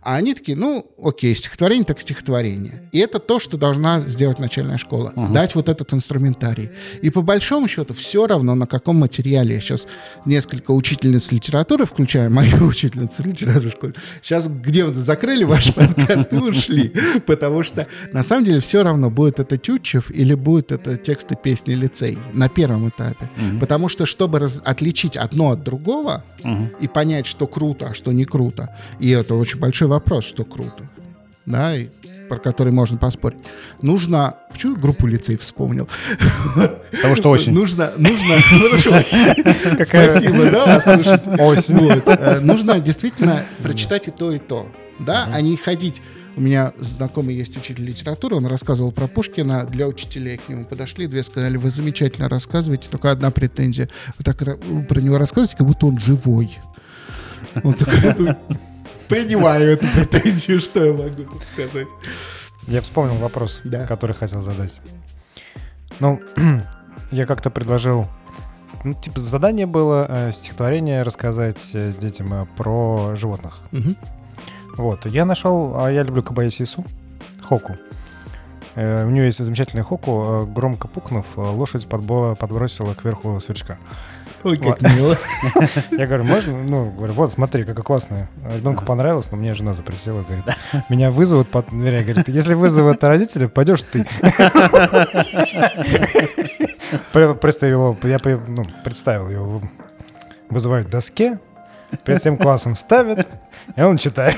[0.04, 2.88] А они такие, ну, окей, стихотворение так стихотворение.
[2.92, 5.12] И это то, что должна сделать начальная школа.
[5.32, 6.70] Дать вот этот инструментарий.
[7.02, 9.54] И по большому счету все равно, на каком материале.
[9.54, 9.86] Я сейчас
[10.26, 16.32] несколько учительниц литературы, включая мою учительницу литературы в школе, сейчас где вы закрыли ваш подкаст
[16.34, 16.92] и ушли.
[17.26, 21.72] Потому что на самом деле все равно, будет это Тютчев или будет это тексты песни
[21.74, 23.30] лицей на первом этапе.
[23.60, 26.24] Потому что, чтобы раз- отличить одно от другого
[26.80, 30.88] и понять, что круто, а что не круто, и это очень большой вопрос, что круто,
[31.46, 31.88] да, и
[32.28, 33.38] про который можно поспорить.
[33.82, 34.36] Нужно...
[34.50, 35.88] Почему я группу лицей вспомнил?
[36.90, 37.52] Потому что осень.
[37.52, 37.92] Нужно...
[37.96, 39.44] нужно потому что осень.
[39.76, 40.78] Какая- Спасибо, да.
[41.44, 42.02] Осень.
[42.06, 44.66] Э, Нужно действительно прочитать и то, и то.
[44.98, 46.00] Да, а не ходить...
[46.36, 50.38] У меня знакомый есть учитель литературы, он рассказывал про Пушкина для учителей.
[50.38, 53.88] К нему подошли, две сказали, вы замечательно рассказываете, только одна претензия.
[54.18, 56.58] Вы так про него рассказываете, как будто он живой.
[57.62, 58.34] Он такой,
[59.14, 61.88] «Ну, принимаю эту претензию, что я могу тут сказать.
[62.66, 63.86] Я вспомнил вопрос, Да.
[63.86, 64.80] который хотел задать.
[66.00, 66.20] Ну,
[67.10, 68.06] я как-то предложил...
[68.84, 73.60] Ну, типа, задание было э, стихотворение рассказать э, детям э, про животных.
[73.70, 73.96] Мгм.
[74.76, 76.84] Вот, я нашел, а я люблю Кабаясису,
[77.42, 77.76] Хоку.
[78.74, 83.78] Э, у нее есть замечательный Хоку, э, громко пукнув, лошадь подбо- подбросила кверху сверчка.
[84.44, 85.16] Ой, как мило.
[85.90, 86.52] Я говорю, можно?
[86.52, 88.28] Ну, говорю, вот, смотри, какая классная.
[88.54, 90.44] Ребенку понравилось, но мне жена запретила, говорит,
[90.90, 92.04] меня вызовут под дверей.
[92.04, 94.06] Говорит, если вызовут родители, пойдешь ты.
[97.12, 99.62] Пр- Просто его, я ну, представил, его
[100.50, 101.38] вызывают доске,
[102.04, 103.26] перед всем классом ставят,
[103.76, 104.36] и он читает.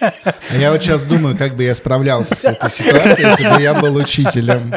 [0.00, 3.74] А Я вот сейчас думаю, как бы я справлялся с этой ситуацией, если бы я
[3.74, 4.74] был учителем.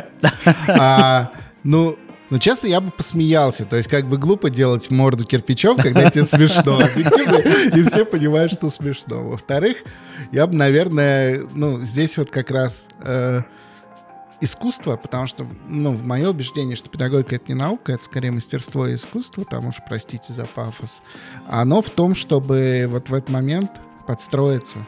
[0.68, 1.32] А,
[1.64, 1.98] ну,
[2.34, 3.64] ну, честно, я бы посмеялся.
[3.64, 6.82] То есть, как бы глупо делать морду кирпичом, когда тебе смешно.
[6.82, 9.30] И все понимают, что смешно.
[9.30, 9.84] Во-вторых,
[10.32, 13.44] я бы, наверное, ну, здесь вот как раз э,
[14.42, 18.88] искусство, потому что, ну, в мое убеждение, что педагогика— это не наука, это скорее мастерство
[18.88, 21.04] и искусство, там уж простите за пафос.
[21.48, 23.70] Оно в том, чтобы вот в этот момент
[24.08, 24.80] подстроиться.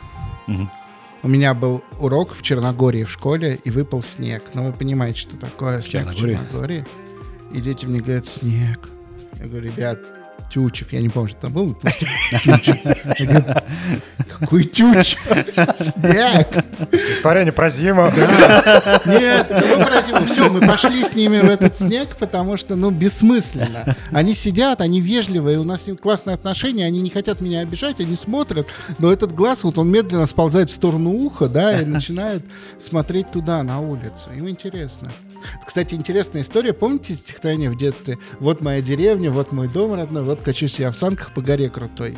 [1.22, 4.46] У меня был урок в Черногории в школе, и выпал снег.
[4.56, 6.36] Но вы понимаете, что такое снег в Черногории?
[6.38, 6.86] Черногории.
[7.56, 8.90] И дети мне говорят, снег.
[9.40, 10.00] Я говорю, ребят,
[10.52, 11.74] Тючев, я не помню, что там был,
[12.44, 12.76] Тючев.
[14.38, 15.18] Какой Тючев?
[15.80, 16.48] Снег!
[16.92, 18.12] Стихотворение про зиму.
[19.06, 20.30] Нет, какой праздник?
[20.30, 23.96] Все, мы пошли с ними в этот снег, потому что, ну, бессмысленно.
[24.12, 28.02] Они сидят, они вежливые, у нас с ними классные отношения, они не хотят меня обижать,
[28.02, 28.68] они смотрят,
[29.00, 32.44] но этот глаз, вот он медленно сползает в сторону уха, да, и начинает
[32.80, 34.30] смотреть туда, на улицу.
[34.36, 35.10] Им интересно.
[35.66, 36.74] Кстати, интересная история.
[36.74, 38.18] Помните стихотворение в детстве?
[38.40, 42.18] Вот моя деревня, вот мой дом родной, вот качусь я в санках по горе крутой.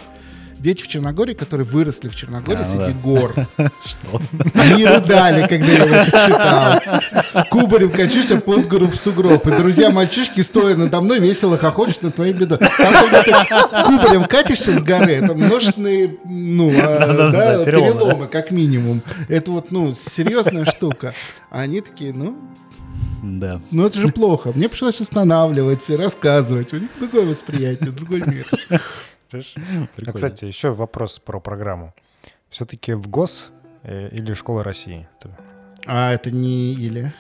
[0.60, 3.00] Дети в Черногории, которые выросли в Черногории А, ну среди да.
[3.04, 3.36] гор,
[3.86, 4.22] Что?
[4.56, 7.46] они рыдали, когда я это читал.
[7.52, 9.46] Кубарем качусь, а под гору в сугроб.
[9.46, 12.58] И друзья-мальчишки, стоя надо мной, весело хохочут на твоей бедой.
[12.58, 18.50] Там, когда ты кубарем катишься с горы, это множественные, ну, а, да, переломы, переломы, как
[18.50, 19.04] минимум.
[19.28, 21.14] Это вот, ну, серьезная штука.
[21.52, 22.36] А они такие, ну,
[23.28, 23.62] Да.
[23.72, 24.52] ну это же плохо.
[24.56, 26.74] Мне пришлось останавливать, рассказывать.
[26.74, 28.48] У них другое восприятие, другой мир.
[29.30, 30.14] Прикольно.
[30.14, 31.94] кстати, еще вопрос про программу.
[32.50, 33.52] Все-таки в ГОС
[33.84, 35.08] э, или Школа России?
[35.86, 37.14] А это не или...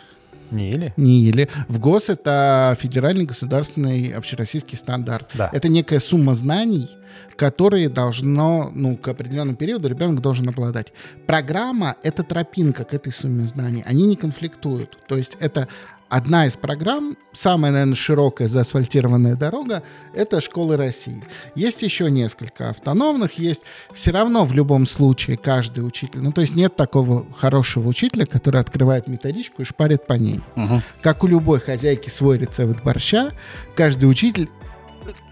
[0.51, 0.93] Не или?
[0.95, 1.49] Не или.
[1.67, 5.29] В ГОС это федеральный государственный общероссийский стандарт.
[5.33, 5.49] Да.
[5.51, 6.89] Это некая сумма знаний,
[7.35, 10.93] которые должно, ну, к определенному периоду ребенок должен обладать.
[11.25, 13.83] Программа— это тропинка к этой сумме знаний.
[13.85, 14.97] Они не конфликтуют.
[15.07, 15.67] То есть это
[16.09, 21.23] одна из программ, самая, наверное, широкая заасфальтированная дорога, это школы России.
[21.55, 26.21] Есть еще несколько автономных, есть все равно в любом случае каждый учитель.
[26.21, 30.41] Ну, то есть нет такого хорошего учителя, который открывает методичку и шпарит по ней.
[30.55, 30.81] Мгм.
[31.01, 33.31] Как у любой хозяйки свой рецепт борща,
[33.75, 34.49] каждый учитель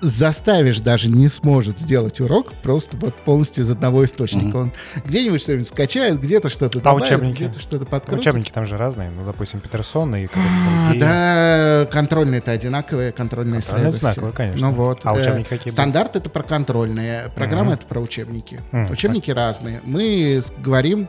[0.02, 4.58] заставишь даже не сможет сделать урок просто вот полностью из одного источника.
[4.58, 4.74] Он
[5.06, 7.36] где-нибудь что-нибудь скачает, где-то что-то добавит, учебники?
[7.38, 8.22] где-то что-то Ну, подкрутит.
[8.22, 9.10] Учебники там же разные.
[9.10, 14.70] Ну, допустим, Петерсон и А, Да, контрольные-то одинаковые, контрольные Контрольные одинаковые, конечно.
[14.70, 15.02] Ну вот.
[15.04, 18.62] А э, учебники какие Стандарт это про контрольные, программа это про учебники.
[18.90, 19.82] Учебники разные.
[19.84, 21.08] Мы говорим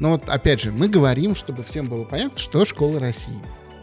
[0.00, 3.40] Но вот, опять же, мы говорим, чтобы всем было понятно, что школа России.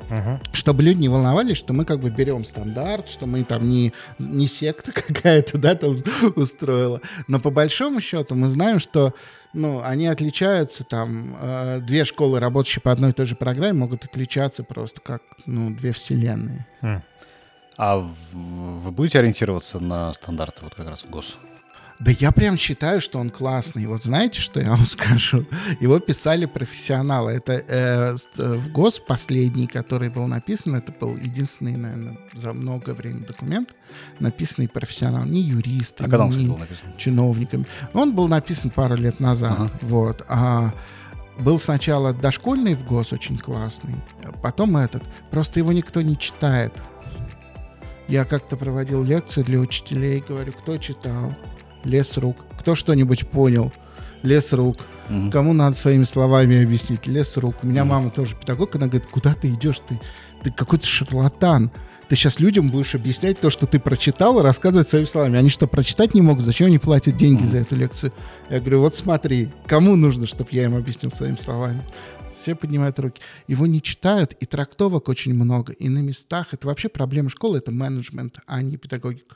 [0.09, 0.39] Мгм.
[0.53, 4.47] Чтобы люди не волновались, что мы как бы берем стандарт, что мы там не, не
[4.47, 5.97] секта какая-то, да, там
[6.35, 7.01] устроила.
[7.27, 9.13] Но по большому счету мы знаем, что
[9.53, 14.03] ну, они отличаются там, э, две школы, работающие по одной и той же программе, могут
[14.03, 16.67] отличаться просто как, ну, две вселенные.
[16.81, 17.01] М.
[17.77, 17.97] А
[18.33, 21.37] вы будете ориентироваться на стандарты вот как раз в ГОС?
[21.99, 23.85] Да я прям считаю, что он классный.
[23.85, 25.45] Вот знаете, что я вам скажу?
[25.79, 27.31] Его писали профессионалы.
[27.31, 32.89] Это э, э, в ГОС последний, который был написан, это был единственный, наверное, за много
[32.93, 33.69] времени документ,
[34.19, 36.85] написанный профессионалом, не юристом, А когда он, не был написан?
[36.97, 37.65] чиновниками.
[37.93, 39.53] Он был написан пару лет назад.
[39.53, 39.71] Ага.
[39.81, 40.25] Вот.
[40.27, 40.73] А
[41.39, 43.95] был сначала дошкольный в ГОС очень классный,
[44.41, 45.03] потом этот.
[45.31, 46.73] Просто его никто не читает.
[48.07, 51.33] Я как-то проводил лекцию для учителей, говорю, кто читал?
[51.85, 52.37] Лес рук.
[52.59, 53.71] Кто что-нибудь понял?
[54.23, 54.77] Лес рук.
[55.09, 55.31] Мгм.
[55.31, 57.05] Кому надо своими словами объяснить?
[57.07, 57.57] Лес рук.
[57.63, 57.93] У меня Мгм.
[57.93, 59.79] мама тоже педагог, она говорит, куда ты идешь?
[59.87, 59.99] Ты,
[60.43, 61.71] ты какой-то шарлатан.
[62.09, 65.37] Ты сейчас людям будешь объяснять то, что ты прочитал, и рассказывать своими словами.
[65.39, 66.43] Они что, прочитать не могут?
[66.43, 67.49] Зачем они платят деньги Мгм.
[67.51, 68.13] за эту лекцию?
[68.49, 71.83] Я говорю, вот смотри, кому нужно, чтобы я им объяснил своими словами?
[72.35, 73.21] Все поднимают руки.
[73.47, 75.71] Его не читают, и трактовок очень много.
[75.73, 79.35] И на местах это вообще проблема школы, это менеджмент, а не педагогика.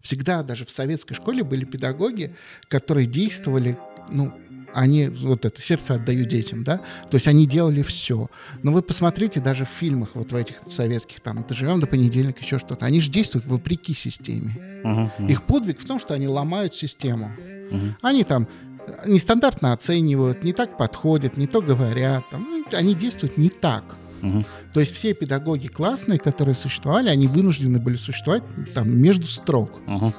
[0.00, 2.34] Всегда даже в советской школе были педагоги,
[2.68, 3.78] которые действовали,
[4.10, 4.32] ну,
[4.72, 8.30] они, вот это, сердце отдаю детям, да, то есть они делали все.
[8.62, 12.58] Но вы посмотрите даже в фильмах, вот в этих советских, там, «Доживем до понедельника», еще
[12.58, 14.82] что-то, они же действуют вопреки системе.
[14.84, 15.28] Мгм.
[15.28, 17.32] Их подвиг в том, что они ломают систему.
[17.70, 17.96] Мгм.
[18.00, 18.48] Они там
[19.06, 23.96] нестандартно оценивают, не так подходят, не то говорят, там, ну, они действуют не так.
[24.22, 24.46] Мгм.
[24.72, 28.42] То есть все педагоги классные, которые существовали, они вынуждены были существовать
[28.74, 29.80] там между строк.
[29.86, 30.14] Мгм.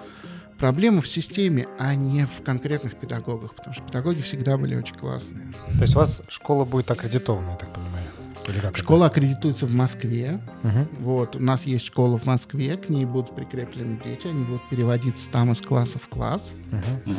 [0.59, 5.53] Проблема в системе, а не в конкретных педагогах, потому что педагоги всегда были очень классные.
[5.75, 8.05] То есть у вас школа будет аккредитована, я так понимаю?
[8.47, 8.77] Или как это?
[8.79, 10.39] Школа аккредитуется в Москве.
[10.63, 10.87] Мгм.
[10.99, 15.29] Вот, у нас есть школа в Москве, к ней будут прикреплены дети, они будут переводиться
[15.31, 16.51] там из класса в класс.
[16.71, 17.17] Мгм.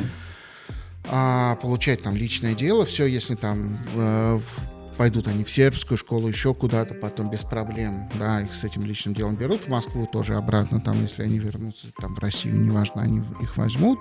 [1.10, 4.60] а, получать там личное дело, все, если там э, в-
[4.96, 9.14] пойдут они в сербскую школу, еще куда-то, потом без проблем, да, их с этим личным
[9.14, 13.22] делом берут, в Москву тоже обратно, там, если они вернутся там в Россию, неважно, они
[13.40, 13.98] их возьмут,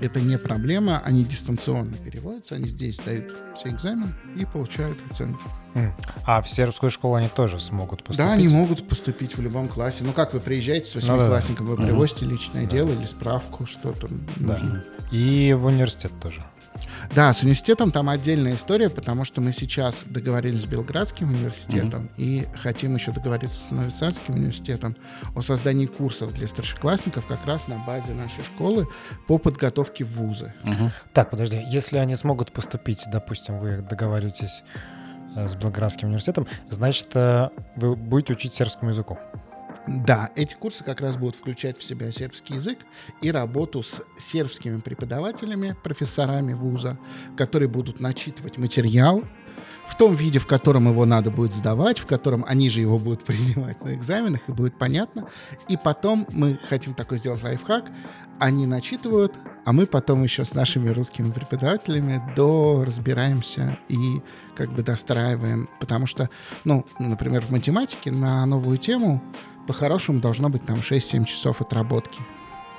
[0.00, 5.42] это не проблема, они дистанционно переводятся, они здесь дают все экзамен и получают оценки.
[6.24, 8.18] А в сербскую школу они тоже смогут поступить?
[8.18, 10.04] Да, они могут поступить в любом классе.
[10.04, 11.14] Ну как вы приезжаете с Ну да.
[11.14, 14.52] восьмиклассником, вы привозите личное дело или справку, что-то Да.
[14.52, 14.84] нужно.
[15.10, 16.44] И в университет тоже.
[17.14, 22.46] Да, с университетом там отдельная история, потому что мы сейчас договорились с Белградским университетом и
[22.62, 24.96] хотим еще договориться с Новисадским университетом
[25.34, 28.88] о создании курсов для старшеклассников как раз на базе нашей школы
[29.26, 30.54] по подготовке в вузы.
[30.62, 30.92] Мгм.
[31.12, 34.62] Так, подожди, если они смогут поступить, допустим, вы договоритесь
[35.36, 39.18] э, с Белградским университетом, значит, э, вы будете учить сербскому языку.
[39.86, 42.78] Да, эти курсы как раз будут включать в себя сербский язык
[43.20, 46.98] и работу с сербскими преподавателями, профессорами вуза,
[47.36, 49.24] которые будут начитывать материал
[49.86, 53.24] в том виде, в котором его надо будет сдавать, в котором они же его будут
[53.24, 55.28] принимать на экзаменах, и будет понятно.
[55.68, 57.90] И потом мы хотим такой сделать лайфхак.
[58.38, 64.22] Они начитывают, а мы потом еще с нашими русскими преподавателями до разбираемся и
[64.56, 65.68] как бы достраиваем.
[65.78, 66.30] Потому что,
[66.64, 69.22] ну, например, в математике на новую тему
[69.66, 72.20] по-хорошему должно быть там 6-7 часов отработки.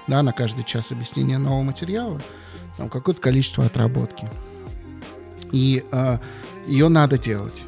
[0.08, 2.22] Да, на каждый час объяснения нового материала,
[2.78, 4.30] там какое-то количество отработки.
[5.52, 6.18] И э,
[6.68, 7.64] ее надо делать.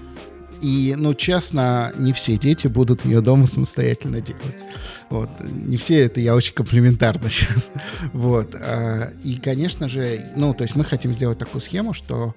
[0.62, 4.64] И, ну, честно, не все дети будут ее дома самостоятельно делать.
[5.10, 5.30] Вот.
[5.42, 7.72] Не все это я очень комплиментарно сейчас.
[8.14, 8.56] Вот.
[8.56, 12.36] а, И, конечно же, ну, то есть мы хотим сделать такую схему, что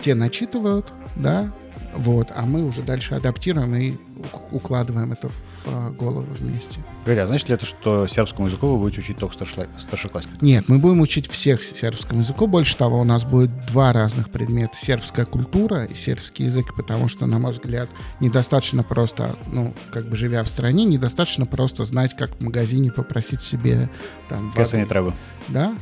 [0.00, 1.52] те начитывают, да,
[1.94, 5.34] вот, а мы уже дальше адаптируем и ук- укладываем это в
[5.66, 6.80] а, голову вместе.
[7.06, 10.40] Галя, а значит ли это, что сербскому языку вы будете учить только старшекла- старшеклассников?
[10.42, 12.46] Нет, мы будем учить всех сербскому языку.
[12.46, 14.76] Больше того, у нас будет два разных предмета.
[14.76, 17.88] Сербская культура и сербский язык, потому что, на мой взгляд,
[18.20, 23.42] недостаточно просто, ну, как бы живя в стране, недостаточно просто знать, как в магазине попросить
[23.42, 23.88] себе
[24.28, 24.52] там...
[24.56, 25.14] Не треба.
[25.48, 25.74] Да?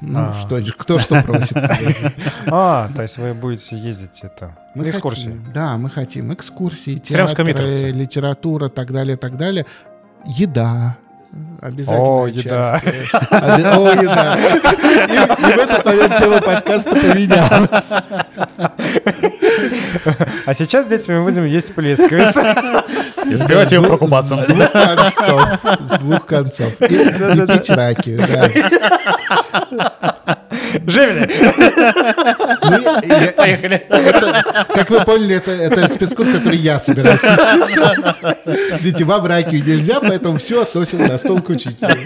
[0.00, 0.32] Ну, А.
[0.32, 1.56] что, кто что просит.
[2.46, 5.24] А, то есть вы будете ездить это Мы экскурсии.
[5.30, 9.66] хотим, да, мы хотим экскурсии, театры, литература, так далее, так далее.
[10.24, 10.96] Еда.
[11.60, 12.22] Обязательно.
[12.22, 12.80] О, еда.
[13.30, 14.36] О, еда.
[14.36, 17.84] И, в этот момент тема подкаста поменялась.
[20.46, 22.36] А сейчас, дети, мы будем есть плесковец.
[23.24, 24.36] И забивать ее прокубацем.
[24.36, 25.42] С двух концов.
[25.80, 26.80] С двух концов.
[26.82, 28.22] И, и пить ракию,
[29.70, 30.38] да.
[30.86, 31.30] Жемели!
[33.88, 38.82] Ну, это- Как вы поняли, это, спецкурс, который я собираюсь вести.
[38.82, 41.96] Детевам раки нельзя, поэтому все относим на стол к учителю.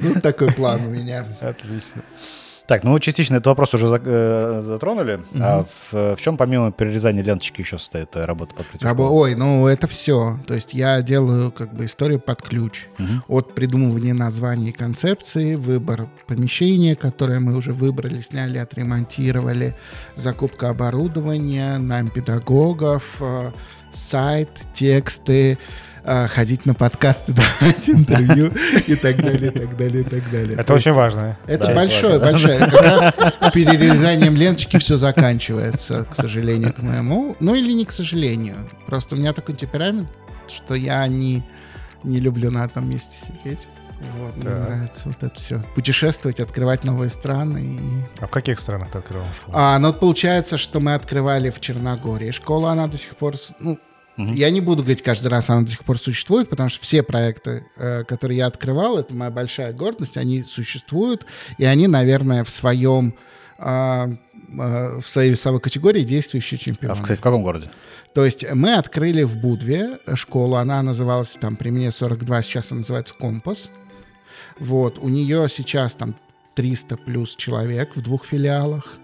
[0.00, 1.24] Ну, такой план у меня.
[1.40, 2.02] Отлично.
[2.70, 5.20] Так, ну частично этот вопрос уже э, затронули.
[5.34, 9.08] А в, в чем помимо перерезания ленточки еще состоит э, работа под открытием Рабо-?
[9.10, 10.38] Ой, ну это все.
[10.46, 12.86] То есть я делаю как бы историю под ключ.
[12.98, 13.24] Мгм.
[13.26, 19.74] От придумывания названий и концепции, выбор помещения, которое мы уже выбрали, сняли, отремонтировали,
[20.14, 23.50] закупка оборудования, найм педагогов, э,
[23.92, 25.58] сайт, тексты,
[26.04, 28.52] э, ходить на подкасты, давать интервью
[28.86, 30.54] и так далее, и так далее, и так далее.
[30.54, 31.38] Это То есть очень важно.
[31.46, 32.58] Это Да, большое, большое.
[32.58, 33.14] Как раз
[33.52, 37.36] перерезанием ленточки все заканчивается, к сожалению, к моему.
[37.40, 38.68] Ну или не к сожалению.
[38.86, 40.08] Просто у меня такой темперамент,
[40.48, 41.44] что я не,
[42.02, 43.68] не люблю на одном месте сидеть.
[44.18, 44.68] Вот, мне Так.
[44.68, 45.62] нравится вот это все.
[45.74, 47.58] Путешествовать, открывать новые страны.
[47.58, 48.22] И...
[48.22, 49.54] А в каких странах ты открывал школу?
[49.54, 52.30] А, ну вот получается, что мы открывали в Черногории.
[52.30, 53.34] Школа, она до сих пор...
[53.58, 53.78] Ну,
[54.24, 54.34] Мгм.
[54.34, 57.64] я не буду говорить каждый раз, она до сих пор существует, потому что все проекты,
[57.76, 61.26] э, которые я открывал, это моя большая гордость, они существуют,
[61.58, 63.14] и они, наверное, в своем
[63.62, 64.08] а,
[64.58, 66.94] а, в своей весовой категории действующие А, чемпионы.
[66.94, 67.70] в- кстати, в каком городе?
[68.14, 72.78] То есть мы открыли в Будве школу, она называлась там при мне 42, сейчас она
[72.78, 73.70] называется Компас.
[74.58, 76.14] Вот, у нее сейчас там
[76.54, 78.98] 300 плюс человек в двух филиалах.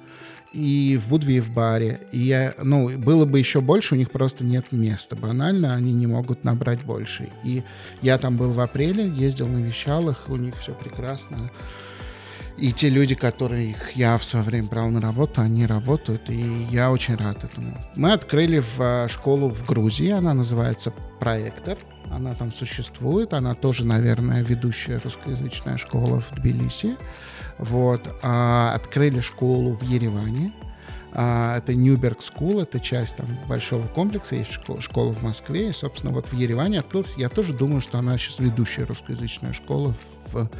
[0.56, 2.00] И в Будве, и в баре.
[2.12, 5.14] И я, ну, было бы еще больше, у них просто нет места.
[5.14, 7.28] Банально, они не могут набрать больше.
[7.44, 7.62] И
[8.00, 11.50] я там был в апреле, ездил, навещал их, у них все прекрасно.
[12.56, 16.90] И те люди, которых я в свое время брал на работу, они работают, и я
[16.90, 17.76] очень рад этому.
[17.94, 20.90] Мы открыли в, э, школу в Грузии, она называется
[21.20, 21.76] «Проектор».
[22.10, 26.96] Она там существует, она тоже, наверное, ведущая русскоязычная школа в Тбилиси.
[27.58, 28.08] Вот.
[28.22, 30.52] А, открыли школу в Ереване.
[31.12, 35.72] А, это Newberg School, это часть там большого комплекса, есть школа, школа в Москве, и,
[35.72, 37.14] собственно, вот в Ереване открылась.
[37.16, 39.94] Я тоже думаю, что она сейчас ведущая русскоязычная школа
[40.30, 40.50] в,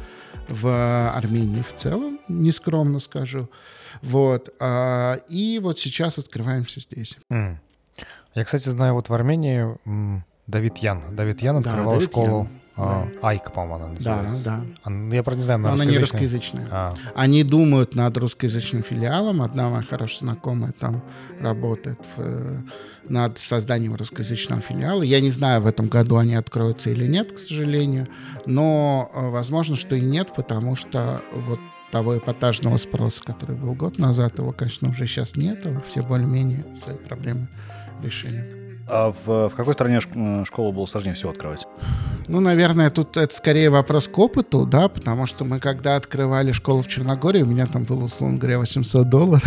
[0.49, 3.49] в Армении в целом, нескромно скажу.
[4.01, 4.49] Вот.
[4.59, 7.17] а, и вот сейчас открываемся здесь.
[7.29, 7.59] М.
[8.33, 9.77] Я, кстати, знаю, вот в Армении
[10.47, 11.15] Давид Ян.
[11.15, 14.43] Давид Ян Да, открывал Давид школу Ян, а, Айк, по-моему, она Да, называется.
[14.43, 14.61] да.
[14.83, 16.67] А, ну, я, правда, не знаю, Но на она не русскоязычная.
[16.71, 19.41] А, Они думают над русскоязычным филиалом.
[19.41, 21.01] Одна моя хорошая знакомая там
[21.39, 22.59] работает в, э,
[23.09, 25.01] над созданием русскоязычного филиала.
[25.01, 28.07] Я не знаю, в этом году они откроются или нет, к сожалению.
[28.45, 31.59] Но э, возможно, что и нет, потому что вот
[31.91, 35.65] того эпатажного спроса, который был год назад, его, конечно, уже сейчас нет.
[35.87, 37.47] Все более-менее свои проблемы
[38.03, 38.56] решили.
[38.89, 39.99] А в, в какой стране
[40.45, 41.67] школу было сложнее всего открывать?
[42.27, 46.81] Ну, наверное, тут это скорее вопрос к опыту, да, потому что мы когда открывали школу
[46.81, 49.43] в Черногории, у меня там было, условно говоря, 800 долларов.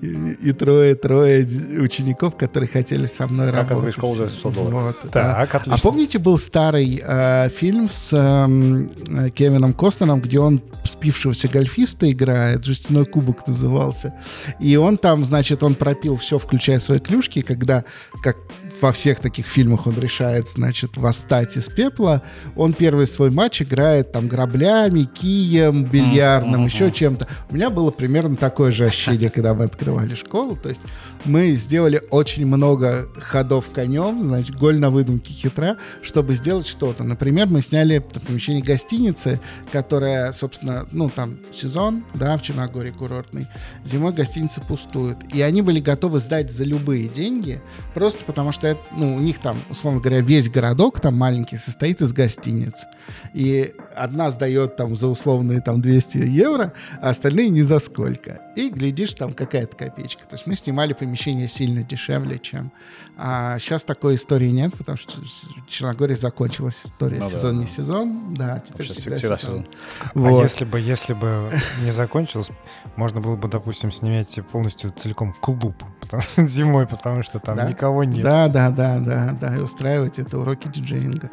[0.00, 1.46] И, и трое, трое
[1.80, 3.78] учеников, которые хотели со мной Как работать.
[3.78, 4.82] открыть школу за 800 долларов?
[4.82, 5.10] Вот, да.
[5.10, 5.74] так, отлично.
[5.74, 12.10] А помните, был старый э, фильм с эм, э, Кевином Костнером, где он спившегося гольфиста
[12.10, 14.14] играет, «Жестяной кубок» назывался.
[14.60, 17.84] И он там, значит, он пропил все, включая свои клюшки, когда,
[18.22, 18.36] как
[18.80, 22.22] во всех таких фильмах он решает, значит, восстать из пепла,
[22.56, 27.26] он первый свой матч играет там граблями, кием, бильярдом, еще чем-то.
[27.50, 30.56] У меня было примерно такое же ощущение, когда мы открывали школу.
[30.56, 30.82] То есть
[31.24, 37.04] мы сделали очень много ходов конем, значит, голь на выдумке хитра, чтобы сделать что-то.
[37.04, 39.40] Например, мы сняли помещение гостиницы,
[39.72, 43.46] которая, собственно, ну, там сезон, да, в Черногории курортный,
[43.84, 45.18] зимой гостиницы пустуют.
[45.32, 47.60] И они были готовы сдать за любые деньги,
[47.94, 52.12] просто потому что, ну, у них там, условно говоря, весь городок там маленький состоит из
[52.12, 52.86] гостиниц.
[53.32, 58.40] И одна сдает там за условные там 200 евро, а остальные ни за сколько.
[58.56, 60.24] И глядишь, там какая-то копеечка.
[60.26, 62.72] То есть мы снимали помещение сильно дешевле, чем...
[63.20, 67.18] А сейчас такой истории нет, потому что в Черногории закончилась история.
[67.18, 67.60] Ну сезон да.
[67.62, 69.50] не сезон, да, теперь Вообще всегда, всегда сезон.
[69.56, 69.66] сезон.
[70.04, 70.42] А Вот.
[70.44, 71.50] если бы, если бы
[71.82, 72.50] не закончилось,
[72.94, 77.68] можно было бы, допустим, снять полностью целиком клуб потому что зимой, потому что там Да?
[77.68, 78.22] никого нет.
[78.22, 81.30] Да, да, да, да, да, и устраивать это уроки диджеинга.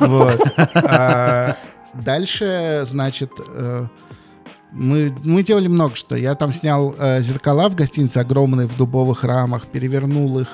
[0.00, 0.40] Вот.
[2.04, 3.86] Дальше, значит, э,
[4.72, 6.16] мы, мы делали много что.
[6.16, 10.48] Я там снял э, зеркала в гостинице огромные в дубовых рамах, перевернул их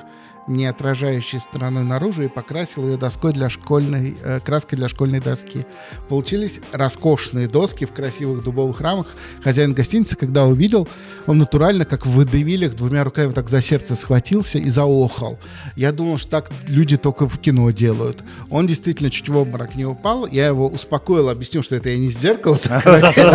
[0.46, 5.66] не отражающей стороны наружу, и покрасил ее доской для школьной, э, краской для школьной доски.
[6.08, 9.08] Получились роскошные доски в красивых дубовых рамах.
[9.42, 10.88] Хозяин гостиницы, когда увидел,
[11.26, 15.38] он натурально, как в водевилях, двумя руками так за сердце схватился и заохал.
[15.76, 18.22] Я думал, что так люди только в кино делают.
[18.50, 20.26] Он действительно чуть в обморок не упал.
[20.26, 23.30] Я его успокоил, объяснил, что это я не с зеркала сократил.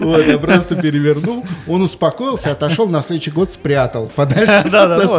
[0.00, 1.44] Вот, я просто перевернул.
[1.66, 4.68] Он успокоился, отошел, на следующий год спрятал подальше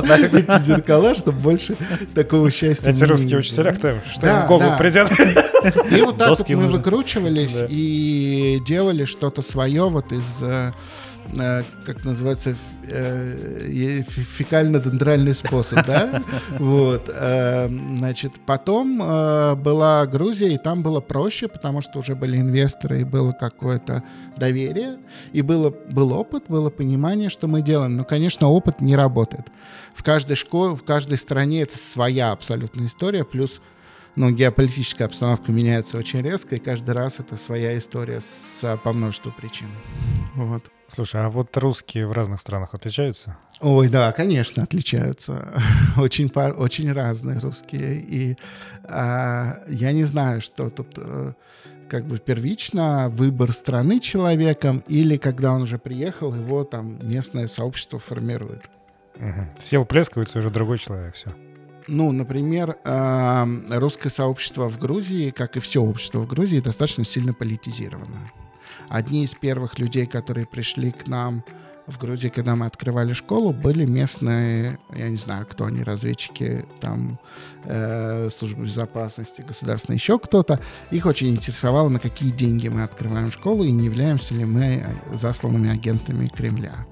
[0.03, 1.75] от зеркала, чтобы больше
[2.13, 5.09] такого счастья Эти русские учителя, кто что им в голову придет.
[5.91, 10.71] И вот так вот мы выкручивались и делали что-то свое вот из Э,
[11.85, 12.55] как называется,
[12.87, 16.21] э, фекально-дендральный способ, да?
[16.59, 17.09] Вот.
[17.13, 23.03] Э, значит, потом была Грузия, и там было проще, потому что уже были инвесторы, и
[23.03, 24.03] было какое-то
[24.37, 24.99] доверие,
[25.31, 27.97] и было, был опыт, было понимание, что мы делаем.
[27.97, 29.47] Но, конечно, опыт не работает.
[29.93, 33.61] В каждой школе, в каждой стране это своя абсолютная история, плюс
[34.15, 39.31] ну, геополитическая обстановка меняется очень резко, и каждый раз это своя история с, по множеству
[39.31, 39.67] причин.
[40.35, 40.69] Вот.
[40.93, 43.35] Слушай, а вот русские в разных странах отличаются?
[43.61, 45.51] Ой, да, конечно, отличаются.
[45.97, 47.99] очень, очень разные русские.
[47.99, 48.37] И
[48.83, 51.33] а, я не знаю, что тут а,
[51.89, 57.97] как бы первично выбор страны человеком или когда он уже приехал, его там местное сообщество
[57.97, 58.69] формирует.
[59.15, 59.47] Угу.
[59.59, 61.33] Сел плескается уже другой человек, все.
[61.87, 67.33] Ну, например, э, русское сообщество в Грузии, как и все общество в Грузии, достаточно сильно
[67.33, 68.31] политизировано.
[68.93, 71.43] Одни из первых людей, которые пришли к нам
[71.87, 77.19] в Грузии, когда мы открывали школу, были местные, я не знаю, кто они, разведчики, там,
[77.63, 80.59] э, службы безопасности, государственные, еще кто-то.
[80.91, 85.71] Их очень интересовало, на какие деньги мы открываем школу и не являемся ли мы засланными
[85.71, 86.85] агентами Кремля.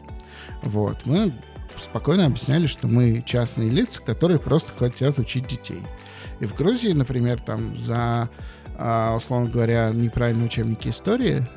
[0.63, 1.05] Вот.
[1.05, 1.35] Мы
[1.77, 5.83] спокойно объясняли, что мы частные лица, которые просто хотят учить детей.
[6.39, 8.27] И в Грузии, например, там за
[9.15, 11.47] условно говоря, неправильные учебники истории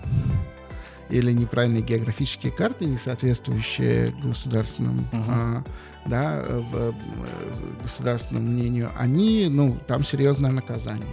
[1.10, 5.24] или неправильные географические карты, не соответствующие государственным, uh-huh.
[5.28, 5.64] а,
[6.06, 6.94] да, в,
[7.82, 11.12] государственному мнению, они, ну, там серьезное наказание.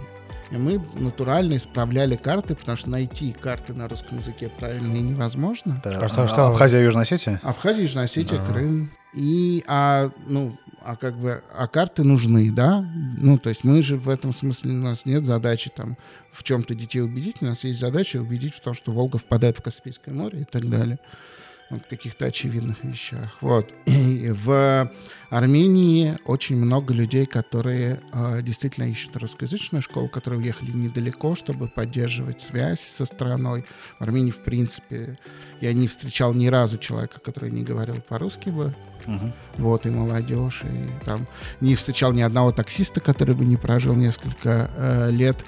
[0.52, 5.80] И мы натурально исправляли карты, потому что найти карты на русском языке правильные невозможно.
[5.82, 5.98] Да.
[5.98, 6.46] А что, что?
[6.48, 7.40] Абхазия, Южная Осетия?
[7.42, 8.44] Абхазия, Южная Осетия, да.
[8.44, 8.90] Крым.
[9.14, 12.84] И, а, ну, а как бы, а карты нужны, да?
[13.18, 15.96] Ну, то есть мы же в этом смысле, у нас нет задачи там
[16.32, 19.62] в чем-то детей убедить, у нас есть задача убедить в том, что Волга впадает в
[19.62, 20.98] Каспийское море и так далее.
[21.88, 23.36] Каких-то очевидных вещах.
[23.40, 23.72] Вот.
[23.86, 24.90] И в
[25.30, 32.40] Армении очень много людей, которые э, действительно ищут русскоязычную школу, которые уехали недалеко, чтобы поддерживать
[32.40, 33.64] связь со страной.
[33.98, 35.16] В Армении, в принципе,
[35.60, 38.74] я не встречал ни разу человека, который не говорил по-русски бы.
[39.06, 39.32] Угу.
[39.58, 41.26] Вот, и молодежь, и там
[41.60, 45.44] не встречал ни одного таксиста, который бы не прожил несколько э, лет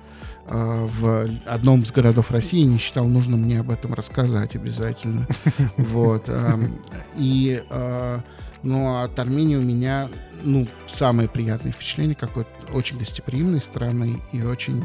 [0.46, 5.26] в одном из городов России, не считал нужным мне об этом рассказать обязательно.
[5.76, 6.28] Вот.
[6.28, 6.80] Эм,
[7.16, 8.20] и э,
[8.62, 10.10] ну, от Армении у меня,
[10.42, 14.84] ну, самое приятное впечатление, какой-то очень гостеприимной страны и очень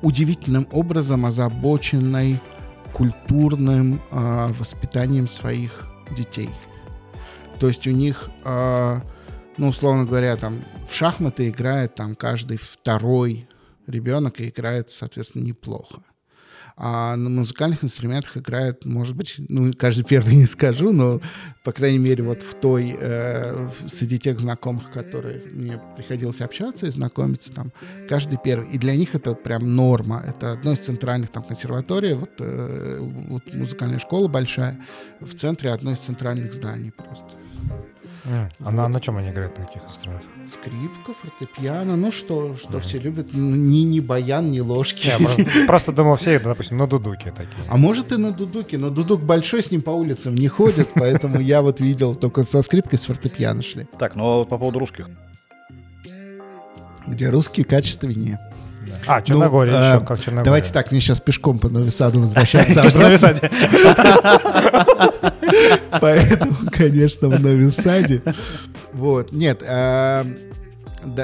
[0.00, 2.40] удивительным образом озабоченной
[2.94, 5.86] культурным воспитанием своих
[6.16, 6.48] детей.
[7.62, 9.00] То есть у них, э,
[9.56, 13.48] ну, условно говоря, там в шахматы играет там каждый второй
[13.86, 16.02] ребенок и играет, соответственно, неплохо.
[16.74, 21.20] А на музыкальных инструментах играет, может быть, ну, каждый первый не скажу, но,
[21.64, 26.90] по крайней мере, вот в той, э, среди тех знакомых, которые мне приходилось общаться и
[26.90, 27.72] знакомиться, там,
[28.08, 28.70] каждый первый.
[28.70, 30.24] И для них это прям норма.
[30.26, 34.80] Это одно из центральных, там, консерватория, вот, э, вот музыкальная школа большая,
[35.20, 37.36] в центре одно из центральных зданий просто.
[38.24, 38.72] А, вот.
[38.72, 40.28] на, на чем они играют, на каких инструментах?
[40.48, 45.08] Скрипка, фортепиано, ну что, что mm все любят, ни, ни баян, ни ложки.
[45.08, 47.64] Я просто, просто думал, все, допустим, на дудуке такие.
[47.68, 51.40] А может и на дудуке, но дудук большой, с ним по улицам не ходит, поэтому
[51.40, 53.86] я вот видел, только со скрипкой с фортепиано шли.
[53.98, 55.08] Так, ну а по поводу русских.
[57.06, 58.38] Где русские качественнее.
[59.06, 60.44] А, Черногория ну, еще, э, как Черногория.
[60.44, 62.82] Давайте так, мне сейчас пешком по Новисаду возвращаться.
[62.98, 63.50] Новисаде.
[66.00, 68.22] Поэтому, конечно, в Новисаде.
[68.92, 70.24] Вот, нет, э,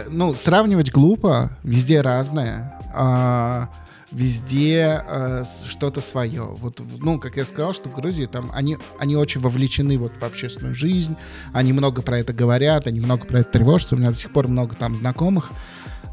[0.08, 2.80] ну, сравнивать глупо, везде разное.
[2.94, 3.68] А,
[4.10, 6.42] везде э, что-то свое.
[6.42, 10.22] Вот, ну, как я сказал, что в Грузии там они, они очень вовлечены вот в
[10.22, 11.16] общественную жизнь,
[11.52, 13.94] они много про это говорят, они много про это тревожатся.
[13.94, 15.50] У меня до сих пор много там знакомых,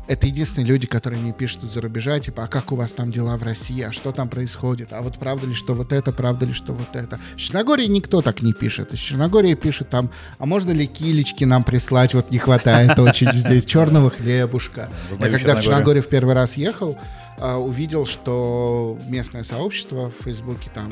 [0.08, 3.38] это единственные люди, которые мне пишут из-за рубежа, типа, а как у вас там дела
[3.38, 6.53] в России, а что там происходит, а вот правда ли, что вот это, правда ли,
[6.53, 7.20] что вот это.
[7.36, 8.93] В Черногории никто так не пишет.
[8.93, 13.66] Из Черногории пишут там, а можно ли килечки нам прислать, вот не хватает очень здесь
[13.66, 14.89] черного хлебушка.
[15.20, 16.97] Я когда в Черногорию в первый раз ехал,
[17.38, 20.91] а, увидел, что местное сообщество в Фейсбуке там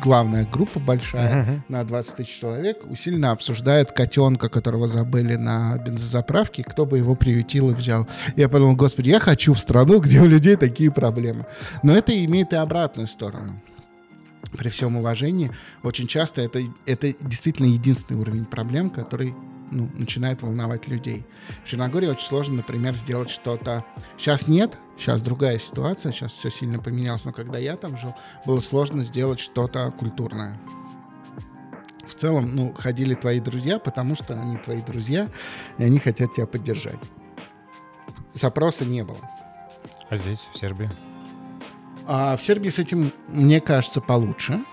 [0.00, 1.60] главная группа большая uh-huh.
[1.68, 7.70] на 20 тысяч человек усиленно обсуждает котенка, которого забыли на бензозаправке, кто бы его приютил
[7.70, 8.08] и взял.
[8.36, 11.46] Я подумал, господи, я хочу в страну, где у людей такие проблемы.
[11.82, 13.60] Но это имеет и обратную сторону
[14.56, 19.34] при всем уважении, очень часто это, это действительно единственный уровень проблем, который
[19.70, 21.24] ну, начинает волновать людей.
[21.64, 23.84] В Черногории очень сложно, например, сделать что-то.
[24.18, 28.14] Сейчас нет, сейчас другая ситуация, сейчас все сильно поменялось, но когда я там жил,
[28.46, 30.58] было сложно сделать что-то культурное.
[32.06, 35.28] В целом, ну, ходили твои друзья, потому что они твои друзья,
[35.78, 36.98] и они хотят тебя поддержать.
[38.32, 39.18] Запроса не было.
[40.08, 40.90] А здесь, в Сербии?
[42.06, 44.64] А в Сербии с этим, мне кажется, получше.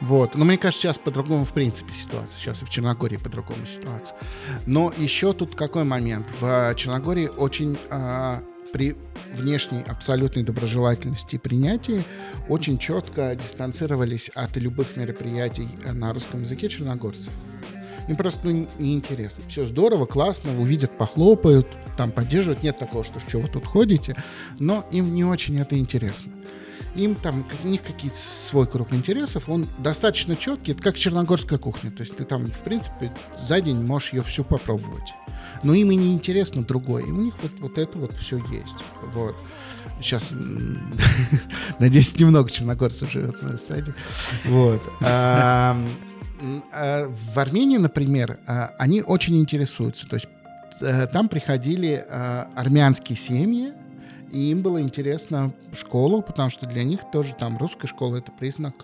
[0.00, 0.34] Вот.
[0.34, 2.38] Но мне кажется, сейчас по-другому в принципе ситуация.
[2.38, 4.16] Сейчас и в Черногории по-другому ситуация.
[4.66, 6.26] Но еще тут какой момент?
[6.40, 8.42] В Черногории очень а,
[8.72, 8.96] при
[9.32, 12.04] внешней абсолютной доброжелательности и принятии
[12.48, 17.32] очень четко дистанцировались от любых мероприятий на русском языке черногорцев.
[18.08, 19.44] Им просто ну, неинтересно.
[19.48, 21.66] Все здорово, классно, увидят, похлопают,
[21.96, 22.62] там поддерживают.
[22.62, 24.16] Нет такого, что что вы тут ходите,
[24.58, 26.32] но им не очень это интересно
[26.94, 31.90] им там, у них какие-то свой круг интересов, он достаточно четкий, это как черногорская кухня,
[31.90, 35.12] то есть ты там, в принципе, за день можешь ее всю попробовать.
[35.62, 38.76] Но им и не интересно другое, и у них вот, вот это вот все есть.
[39.12, 39.36] Вот.
[40.00, 40.30] Сейчас,
[41.78, 43.94] надеюсь, немного черногорцев живет на сайте.
[44.44, 44.82] Вот.
[45.00, 45.76] А,
[46.72, 50.06] а, в Армении, например, а, они очень интересуются.
[50.06, 50.28] То есть
[50.80, 52.04] э, там приходили
[52.54, 53.72] армянские семьи,
[54.34, 58.74] и им было интересно школу, потому что для них тоже там русская школа— это признак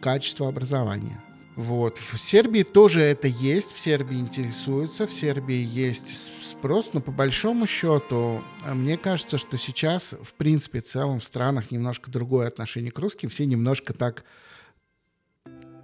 [0.00, 1.22] качества образования.
[1.54, 1.98] Вот.
[1.98, 7.66] В Сербии тоже это есть, в Сербии интересуются, в Сербии есть спрос, но по большому
[7.66, 12.90] счету, э, мне кажется, что сейчас, в принципе, в целом в странах немножко другое отношение
[12.90, 14.24] к русским, все немножко так,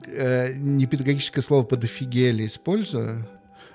[0.07, 3.29] э, не педагогическое слово подофигели использую,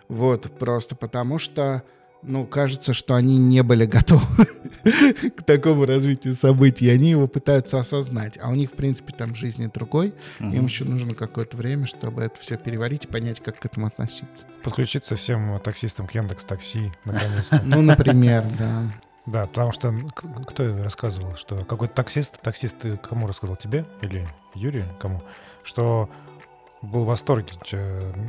[0.08, 1.84] вот, просто потому что
[2.24, 4.46] ну, кажется, что они не были готовы
[5.38, 8.38] к такому развитию событий, и они его пытаются осознать.
[8.42, 10.14] А у них, в принципе, там жизни другой.
[10.40, 10.56] Uh-huh.
[10.56, 14.46] Им еще нужно какое-то время, чтобы это все переварить и понять, как к этому относиться.
[14.64, 17.62] Подключиться всем таксистам к Яндекс Такси, наконец-то.
[17.66, 18.94] Ну, например, да.
[19.28, 19.94] Да, потому что
[20.48, 25.24] кто рассказывал, что какой-то таксист, таксист кому рассказал, тебе или Юрию, кому,
[25.64, 26.10] что
[26.82, 27.54] был в восторге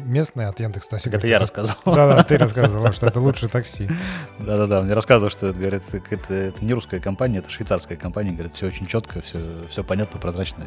[0.05, 1.09] местный от Яндекс Такси.
[1.11, 1.78] Это я рассказывал.
[1.86, 3.88] Да-да, ты рассказывал, что это лучшее такси.
[4.38, 8.32] Да-да-да, мне рассказывал, что говорят, это, это не русская компания, это швейцарская компания.
[8.32, 10.66] Говорят, все очень четко, все, все понятно, прозрачно.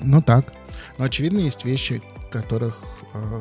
[0.00, 0.52] Ну так.
[0.98, 2.02] Но очевидно, есть вещи,
[2.32, 2.82] которых
[3.14, 3.40] э,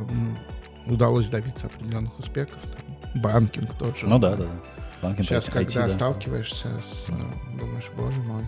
[0.85, 2.61] удалось добиться определенных успехов.
[2.61, 4.07] Там, банкинг тот же.
[4.07, 4.43] Ну да, да.
[4.45, 4.78] да.
[5.01, 5.89] Банкинг, Сейчас, IT, когда да.
[5.89, 7.09] сталкиваешься с...
[7.57, 8.45] Думаешь, боже мой.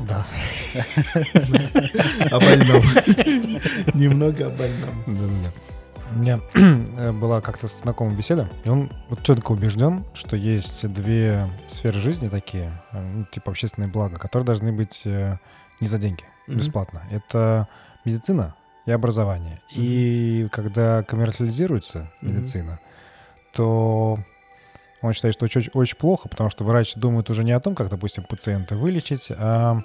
[0.00, 0.26] Да.
[2.30, 2.82] О больном.
[3.94, 5.52] Немного о больном.
[6.12, 6.40] У меня
[7.12, 12.82] была как-то знакомая беседа, и он вот четко убежден, что есть две сферы жизни такие,
[12.92, 15.38] э, ну, типа общественные блага, которые должны быть э,
[15.80, 17.02] не за деньги, бесплатно.
[17.10, 17.16] Mm-hmm.
[17.16, 17.68] Это
[18.04, 18.54] медицина
[18.86, 19.56] и образование.
[19.56, 19.74] Mm-hmm.
[19.74, 23.52] И когда коммерциализируется медицина, mm-hmm.
[23.52, 24.18] то
[25.02, 27.88] он считает, что очень, очень плохо, потому что врач думает уже не о том, как,
[27.88, 29.82] допустим, пациента вылечить, а,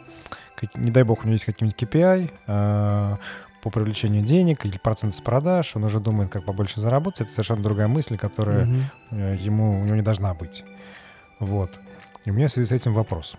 [0.56, 3.18] как, не дай бог, у него есть какие-нибудь KPI а,
[3.62, 7.22] по привлечению денег или процент с продаж, он уже думает, как побольше заработать.
[7.22, 8.66] Это совершенно другая мысль, которая
[9.12, 9.38] mm-hmm.
[9.38, 10.64] ему, у него не должна быть.
[11.40, 11.80] Вот.
[12.26, 13.36] И у меня в связи с этим вопрос.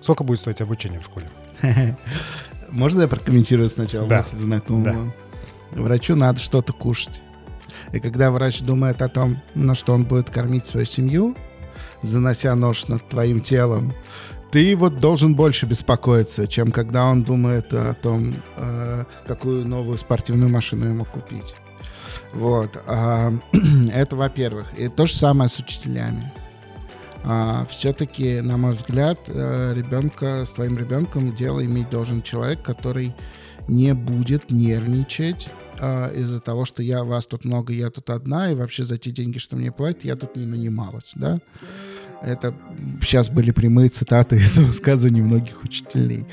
[0.00, 1.26] Сколько будет стоить обучение в школе?
[2.70, 4.16] Можно я прокомментирую сначала да.
[4.16, 5.12] мысль знакомого?
[5.72, 5.82] Да.
[5.82, 7.20] Врачу надо что-то кушать.
[7.92, 11.36] И когда врач думает о том, на что он будет кормить свою семью,
[12.02, 13.94] занося нож над твоим телом,
[14.50, 20.50] ты вот должен больше беспокоиться, чем когда он думает о том, э, какую новую спортивную
[20.50, 21.54] машину ему купить.
[22.32, 22.82] Вот.
[22.86, 23.32] А,
[23.92, 24.72] это, во-первых.
[24.78, 26.32] И то же самое с учителями.
[27.22, 33.14] А, все-таки, на мой взгляд, э, ребенка, с твоим ребенком дело иметь должен человек, который
[33.68, 35.48] не будет нервничать
[35.78, 39.10] э, из-за того, что я вас тут много, я тут одна, и вообще за те
[39.10, 41.38] деньги, что мне платят, я тут не нанималась, да.
[42.22, 42.54] Это
[43.00, 46.26] сейчас были прямые цитаты из высказываний многих учителей.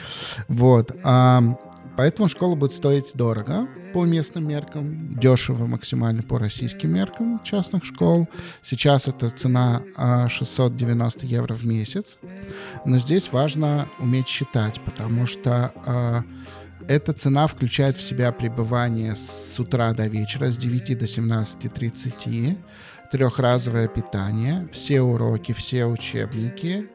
[0.47, 0.95] Вот.
[1.03, 1.57] А,
[1.95, 8.27] поэтому школа будет стоить дорого по местным меркам, дешево максимально по российским меркам частных школ.
[8.61, 9.81] Сейчас эта цена
[10.29, 12.17] 690 а, евро в месяц.
[12.85, 16.23] Но здесь важно уметь считать, потому что а,
[16.87, 22.57] эта цена включает в себя пребывание с утра до вечера, с 9 до 17.30,
[23.11, 26.89] трехразовое питание, все уроки, все учебники,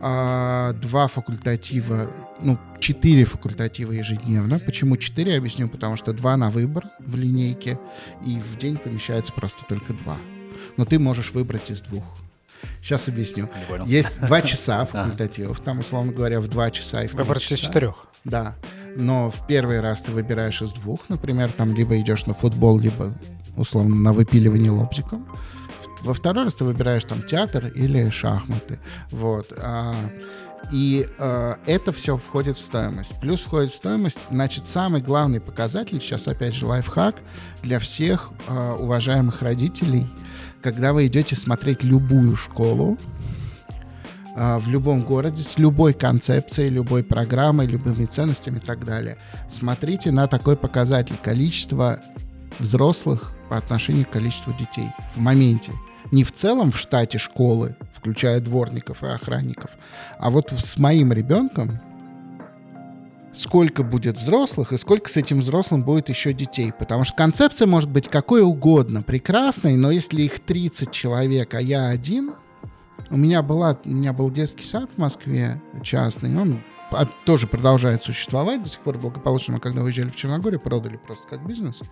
[0.00, 2.10] а, два факультатива,
[2.40, 4.58] ну, четыре факультатива ежедневно.
[4.58, 7.78] Почему четыре, объясню, потому что два на выбор в линейке,
[8.24, 10.18] и в день помещается просто только два.
[10.76, 12.04] Но ты можешь выбрать из двух.
[12.82, 13.48] Сейчас объясню.
[13.86, 18.06] Есть два часа факультативов, там, условно говоря, в два часа и в Выбрать из четырех.
[18.24, 18.56] Да.
[18.96, 23.14] Но в первый раз ты выбираешь из двух, например, там либо идешь на футбол, либо
[23.56, 25.26] условно на выпиливание лобзиком.
[26.02, 28.78] Во второй раз ты выбираешь там театр или шахматы.
[29.10, 29.52] Вот.
[29.56, 29.94] А,
[30.72, 33.20] и э, это все входит в стоимость.
[33.20, 37.16] Плюс входит в стоимость, значит, самый главный показатель, сейчас опять же лайфхак
[37.62, 40.06] для всех э, уважаемых родителей,
[40.62, 42.98] когда вы идете смотреть любую школу,
[44.34, 49.16] в любом городе с любой концепцией, любой программой, любыми ценностями и так далее.
[49.48, 52.00] Смотрите на такой показатель количество
[52.58, 55.72] взрослых по отношению к количеству детей в моменте
[56.10, 59.70] не в целом в штате школы, включая дворников и охранников,
[60.18, 61.80] а вот с моим ребенком
[63.32, 66.72] сколько будет взрослых и сколько с этим взрослым будет еще детей.
[66.76, 71.88] Потому что концепция может быть какой угодно, прекрасной, но если их 30 человек, а я
[71.88, 72.32] один...
[73.10, 76.62] У меня, была, у меня был детский сад в Москве частный, он
[77.24, 79.54] тоже продолжает существовать до сих пор благополучно.
[79.54, 81.82] Мы когда уезжали в Черногорию, продали просто как бизнес.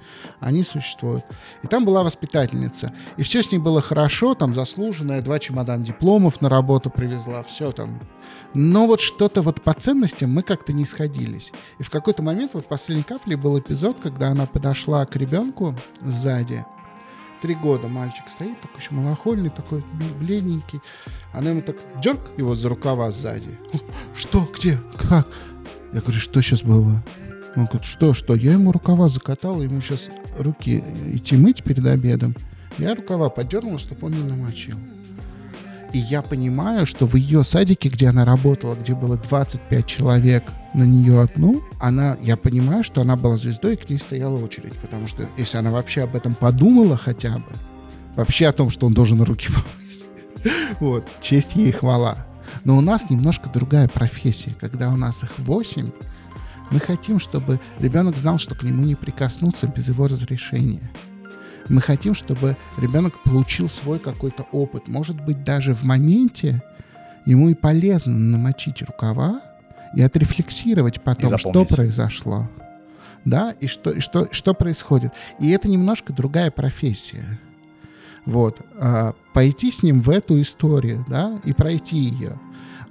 [0.40, 1.24] Они существуют.
[1.62, 2.92] И там была воспитательница.
[3.16, 7.72] И все с ней было хорошо, там заслуженная, два чемодана дипломов на работу привезла, все
[7.72, 8.00] там.
[8.54, 11.52] Но вот что-то вот по ценностям мы как-то не сходились.
[11.78, 16.64] И в какой-то момент, вот последней капле был эпизод, когда она подошла к ребенку сзади,
[17.40, 19.84] три года мальчик стоит, такой еще малохольный, такой
[20.20, 20.80] бледненький.
[21.32, 23.58] Она ему так дерг его за рукава сзади.
[24.14, 24.48] Что?
[24.56, 24.78] Где?
[25.08, 25.28] Как?
[25.92, 27.02] Я говорю, что сейчас было?
[27.56, 28.34] Он говорит, что, что?
[28.34, 30.08] Я ему рукава закатал, ему сейчас
[30.38, 32.34] руки идти мыть перед обедом.
[32.78, 34.76] Я рукава подернул, чтобы он не намочил.
[35.92, 40.84] И я понимаю, что в ее садике, где она работала, где было 25 человек на
[40.84, 44.74] нее одну, она, я понимаю, что она была звездой, и к ней стояла очередь.
[44.74, 47.52] Потому что если она вообще об этом подумала хотя бы,
[48.16, 50.06] вообще о том, что он должен руки помыть,
[50.80, 52.26] вот, честь ей хвала.
[52.64, 54.52] Но у нас немножко другая профессия.
[54.60, 55.90] Когда у нас их 8,
[56.70, 60.90] мы хотим, чтобы ребенок знал, что к нему не прикоснуться без его разрешения.
[61.68, 64.88] Мы хотим, чтобы ребенок получил свой какой-то опыт.
[64.88, 66.62] Может быть, даже в моменте
[67.26, 69.42] ему и полезно намочить рукава
[69.94, 72.48] и отрефлексировать потом, что произошло.
[73.24, 75.12] Да, и что, и что, что происходит.
[75.40, 77.38] И это немножко другая профессия.
[78.24, 78.60] Вот.
[78.78, 82.38] А, пойти с ним в эту историю, да, и пройти ее.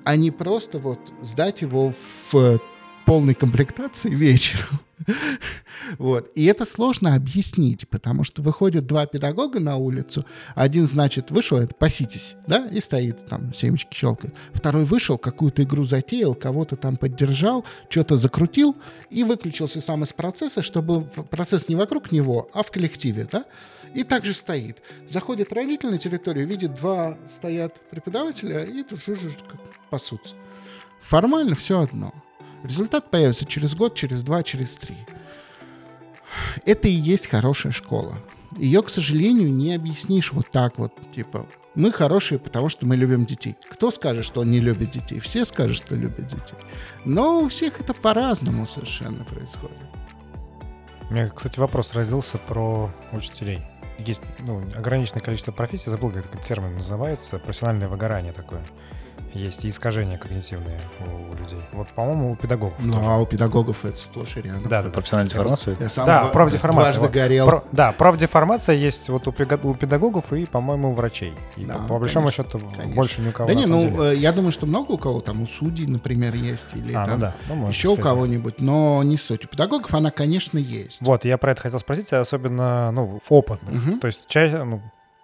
[0.03, 1.93] А не просто вот сдать его
[2.31, 2.59] в
[3.05, 4.79] полной комплектации вечером
[5.97, 6.31] Вот.
[6.35, 10.25] И это сложно объяснить, потому что выходят два педагога на улицу.
[10.55, 14.33] Один, значит, вышел, это паситесь, да, и стоит там, семечки щелкает.
[14.53, 18.75] Второй вышел, какую-то игру затеял, кого-то там поддержал, что-то закрутил
[19.09, 23.45] и выключился сам из процесса, чтобы процесс не вокруг него, а в коллективе, да.
[23.93, 24.81] И также стоит.
[25.07, 28.83] Заходит родитель на территорию, видит, два стоят преподавателя и
[29.89, 30.35] пасутся.
[31.01, 32.13] Формально все одно.
[32.63, 34.95] Результат появится через год, через два, через три.
[36.65, 38.17] Это и есть хорошая школа.
[38.57, 43.25] Ее, к сожалению, не объяснишь вот так вот, типа, мы хорошие, потому что мы любим
[43.25, 43.55] детей.
[43.69, 45.19] Кто скажет, что он не любит детей?
[45.19, 46.57] Все скажут, что любят детей.
[47.05, 49.77] Но у всех это по-разному совершенно происходит.
[51.09, 53.61] У меня, кстати, вопрос родился про учителей.
[53.99, 58.65] Есть ну, ограниченное количество профессий, забыл, как этот термин называется, профессиональное выгорание такое
[59.33, 61.59] есть и искажения когнитивные у, у людей.
[61.73, 62.77] Вот, по-моему, у педагогов.
[62.79, 63.05] Ну, тоже.
[63.05, 64.67] а у педагогов это сплошь и рядом.
[64.67, 64.89] Да, да.
[64.89, 65.77] Профессиональная деформация?
[65.79, 66.93] Я сам да, два, профдеформация.
[66.95, 67.45] Дважды горел.
[67.45, 71.33] Про, да, профдеформация есть вот у, у педагогов и, по-моему, у врачей.
[71.55, 72.95] И да, по, по большому счету конечно.
[72.95, 73.47] больше ни у кого.
[73.47, 74.11] Да не, ну, деле.
[74.11, 77.05] Э, я думаю, что много у кого там, у судей, например, есть, или а, ну
[77.05, 77.35] там ну да.
[77.49, 77.99] ну, может, еще кстати.
[77.99, 79.45] у кого-нибудь, но не суть.
[79.45, 81.01] У педагогов она, конечно, есть.
[81.01, 83.87] Вот, я про это хотел спросить, особенно, ну, опытных.
[83.87, 83.99] Угу.
[83.99, 84.81] То есть, чаще, ну,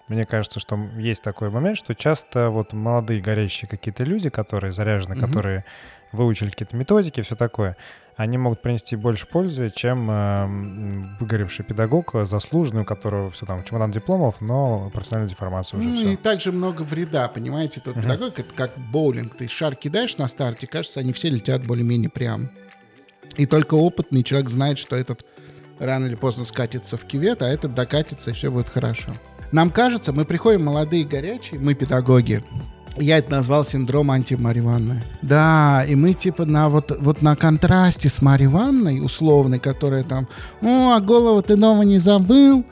[0.07, 5.13] мне кажется, что есть такой момент, что часто вот молодые горящие какие-то люди, которые заряжены,
[5.13, 5.65] mm которые
[6.11, 7.75] выучили какие-то методики, все такое,
[8.15, 13.89] они могут принести больше пользы, чем э, выгоревший педагог, заслуженный, у которого все там чемодан
[13.89, 16.11] дипломов, но профессиональная деформация уже ну, все.
[16.11, 17.81] и также много вреда, понимаете?
[17.81, 18.03] Тот uh-huh.
[18.03, 19.35] педагог, это как боулинг.
[19.35, 22.51] Ты шар кидаешь на старте, кажется, они все летят более-менее прям.
[23.35, 25.25] И только опытный человек знает, что этот
[25.79, 29.11] рано или поздно скатится в кювет, а этот докатится, и все будет хорошо.
[29.51, 32.43] Нам кажется, мы приходим молодые, горячие, мы педагоги,
[32.97, 35.03] я это назвал синдром антимариванны.
[35.21, 40.27] Да, и мы типа на вот, вот на контрасте с Марьей Ивановной, условной, которая там,
[40.61, 42.63] о, а голову ты дома не забыл,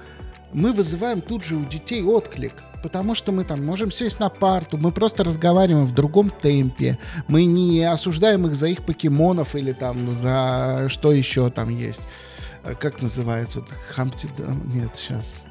[0.54, 2.54] мы вызываем тут же у детей отклик.
[2.84, 6.98] Потому что мы там можем сесть на парту, мы просто разговариваем в другом темпе,
[7.28, 12.02] мы не осуждаем их за их покемонов или там за что еще там есть.
[12.80, 13.60] Как называется?
[13.60, 14.28] Вот, хамти...
[14.66, 15.46] Нет, сейчас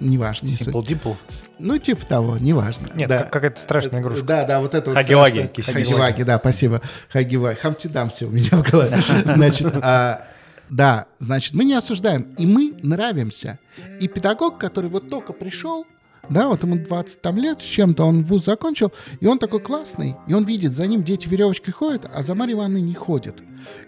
[0.00, 0.48] неважно.
[0.48, 1.16] Simple Dimple?
[1.58, 2.88] Ну, типа того, неважно.
[2.94, 3.24] Нет, да.
[3.24, 4.24] какая-то страшная игрушка.
[4.24, 5.50] Да, да, вот это вот Хагиваги.
[5.60, 6.80] Хагиваги, да, спасибо.
[7.10, 7.56] Хагиваги.
[7.56, 8.98] Хамтидам все у меня в голове.
[9.24, 10.26] Значит, а,
[10.68, 13.58] да, значит, мы не осуждаем, и мы нравимся.
[14.00, 15.86] И педагог, который вот только пришел,
[16.28, 20.16] да, вот ему 20 там лет с чем-то, он вуз закончил, и он такой классный,
[20.26, 23.36] и он видит, за ним дети веревочкой ходят, а за Марьей Ивановной не ходят.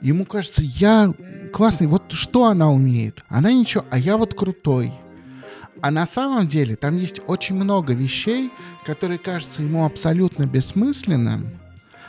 [0.01, 1.13] Ему кажется, я
[1.53, 3.25] классный, вот что она умеет?
[3.29, 4.93] Она ничего, а я вот крутой.
[5.81, 8.51] А на самом деле там есть очень много вещей,
[8.85, 11.59] которые кажутся ему абсолютно бессмысленным,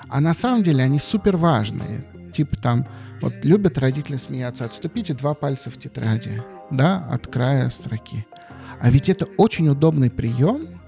[0.08, 2.06] а на самом деле они супер важные.
[2.34, 2.88] Типа там,
[3.22, 6.42] вот любят родители смеяться, отступите два пальца в тетради,
[6.72, 8.26] да, от края строки.
[8.80, 10.79] А ведь это очень удобный прием,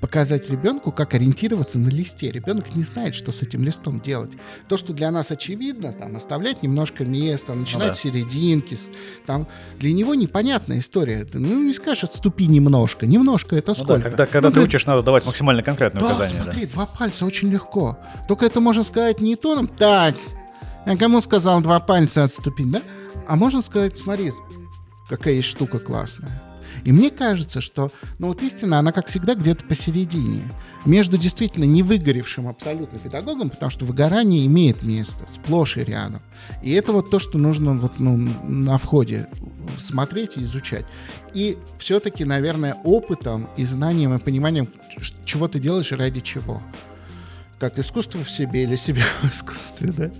[0.00, 2.30] показать ребенку, как ориентироваться на листе.
[2.30, 4.32] Ребенок не знает, что с этим листом делать.
[4.68, 7.94] То, что для нас очевидно, там, оставлять немножко места, начинать ну, да.
[7.94, 8.76] с серединки,
[9.24, 11.26] там, для него непонятная история.
[11.32, 13.06] Ну, не скажешь, отступи немножко.
[13.06, 13.92] Немножко это сколько?
[13.92, 16.42] Ну, да, когда когда ну, ты говорит, учишь, надо давать максимально конкретные да, указания.
[16.42, 16.72] смотри, да.
[16.72, 17.98] два пальца очень легко.
[18.28, 20.14] Только это можно сказать не тоном, так,
[20.86, 22.82] я кому сказал два пальца отступить, да?
[23.26, 24.32] А можно сказать, смотри,
[25.08, 26.45] какая есть штука классная.
[26.86, 30.42] И мне кажется, что, ну вот истина, она, как всегда, где-то посередине.
[30.84, 36.22] Между действительно не выгоревшим абсолютно педагогом, потому что выгорание имеет место сплошь и рядом.
[36.62, 39.26] И это вот то, что нужно вот, ну, на входе
[39.78, 40.86] смотреть и изучать.
[41.34, 44.68] И все-таки, наверное, опытом и знанием и пониманием,
[45.24, 46.62] чего ты делаешь и ради чего
[47.58, 50.10] как искусство в себе или себя в искусстве, да?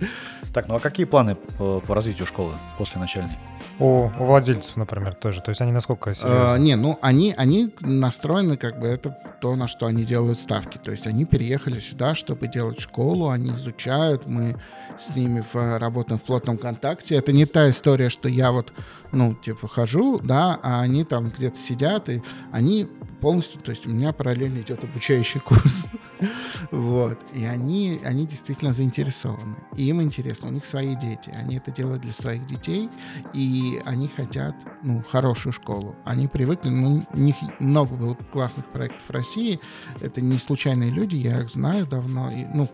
[0.53, 3.37] Так, ну а какие планы по, по развитию школы после начальной?
[3.79, 5.41] У, у владельцев, например, тоже.
[5.41, 6.53] То есть они насколько серьезны?
[6.53, 10.77] А, не, ну они, они настроены, как бы это то, на что они делают ставки.
[10.77, 14.59] То есть они переехали сюда, чтобы делать школу, они изучают, мы
[14.97, 17.15] с ними в, работаем в плотном контакте.
[17.15, 18.73] Это не та история, что я вот,
[19.11, 22.87] ну, типа, хожу, да, а они там где-то сидят, и они
[23.21, 25.87] полностью, то есть у меня параллельно идет обучающий курс.
[26.71, 27.19] вот.
[27.33, 29.57] И они, они действительно заинтересованы.
[29.75, 31.31] И им интересно, у них свои дети.
[31.35, 32.89] Они это делают для своих детей,
[33.33, 33.39] и
[33.85, 35.95] они хотят, ну, хорошую школу.
[36.05, 39.59] Они привыкли, ну, у них много было классных проектов в России.
[40.01, 42.31] Это не случайные люди, я их знаю давно.
[42.31, 42.69] И, ну,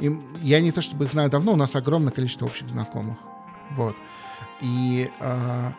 [0.00, 3.18] им, я не то чтобы их знаю давно, у нас огромное количество общих знакомых.
[3.72, 3.96] Вот.
[4.60, 5.72] И э,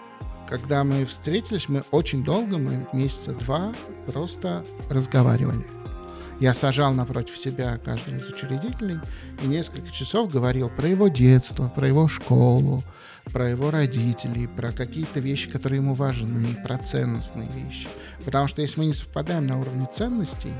[0.47, 3.74] когда мы встретились, мы очень долго, мы месяца два
[4.07, 5.65] просто разговаривали.
[6.39, 8.99] Я сажал напротив себя каждого из учредителей
[9.43, 12.82] и несколько часов говорил про его детство, про его школу,
[13.32, 17.88] про его родителей, про какие-то вещи, которые ему важны, про ценностные вещи.
[18.25, 20.53] Потому что если мы не совпадаем на уровне ценностей,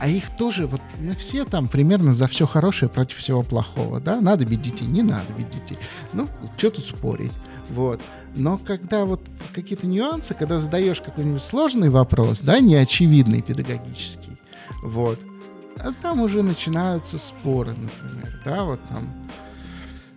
[0.00, 4.20] а их тоже, вот мы все там примерно за все хорошее против всего плохого, да,
[4.20, 5.78] надо бить детей, не надо бить детей.
[6.12, 7.32] Ну, что тут спорить,
[7.70, 8.00] вот.
[8.36, 9.20] Но когда вот
[9.54, 14.38] какие-то нюансы, когда задаешь какой-нибудь сложный вопрос, да, неочевидный педагогический,
[14.82, 15.18] вот,
[15.76, 19.12] а там уже начинаются споры, например, да, вот там.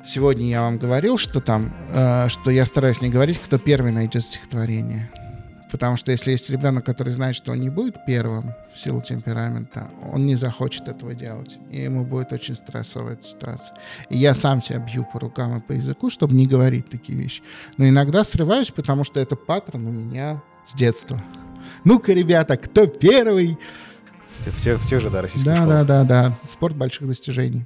[0.07, 4.23] Сегодня я вам говорил, что там, э, что я стараюсь не говорить, кто первый найдет
[4.23, 5.11] стихотворение.
[5.69, 9.89] Потому что если есть ребенок, который знает, что он не будет первым в силу темперамента,
[10.13, 11.57] он не захочет этого делать.
[11.71, 13.75] И ему будет очень стрессовая эта ситуация.
[14.09, 17.43] И я сам себя бью по рукам и по языку, чтобы не говорить такие вещи.
[17.75, 21.21] Но иногда срываюсь, потому что это паттерн у меня с детства.
[21.83, 23.57] Ну-ка, ребята, кто первый?
[24.39, 25.85] В, тех, в тех же, да, российских Да, школах.
[25.85, 26.39] да, да, да.
[26.47, 27.65] Спорт больших достижений.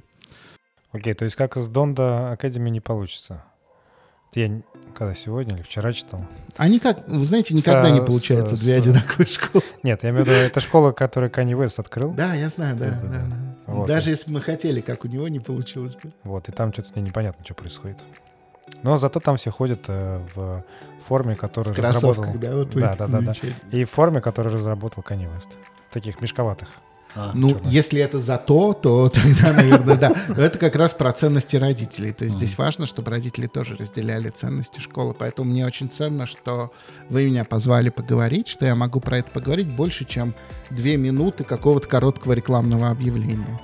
[0.92, 3.44] Окей, то есть как с Донда Академи не получится?
[4.34, 4.62] Я
[4.94, 6.24] когда сегодня или вчера читал.
[6.56, 8.82] Они как, вы знаете, никогда с, не получается с, две с...
[8.82, 9.64] одинаковые школы.
[9.82, 12.12] Нет, я имею в виду, это школа, которую Kanye West открыл.
[12.12, 12.90] Да, я знаю, да.
[12.90, 13.24] да, да.
[13.26, 13.56] да.
[13.66, 13.88] Вот.
[13.88, 16.12] Даже если бы мы хотели, как у него, не получилось бы.
[16.24, 17.98] Вот, и там что-то с ней непонятно, что происходит.
[18.82, 20.64] Но зато там все ходят э, в
[21.00, 22.24] форме, которую разработал...
[22.34, 23.32] да, вот да, да, да, да.
[23.70, 25.48] И в форме, которую разработал Kanye West.
[25.90, 26.68] Таких мешковатых.
[27.14, 27.68] А, ну, черно.
[27.68, 30.14] если это за то, то тогда, наверное, да.
[30.36, 32.12] Это как раз про ценности родителей.
[32.12, 35.14] То есть здесь важно, чтобы родители тоже разделяли ценности школы.
[35.18, 36.72] Поэтому мне очень ценно, что
[37.08, 40.34] вы меня позвали поговорить, что я могу про это поговорить больше, чем
[40.70, 43.60] две минуты какого-то короткого рекламного объявления.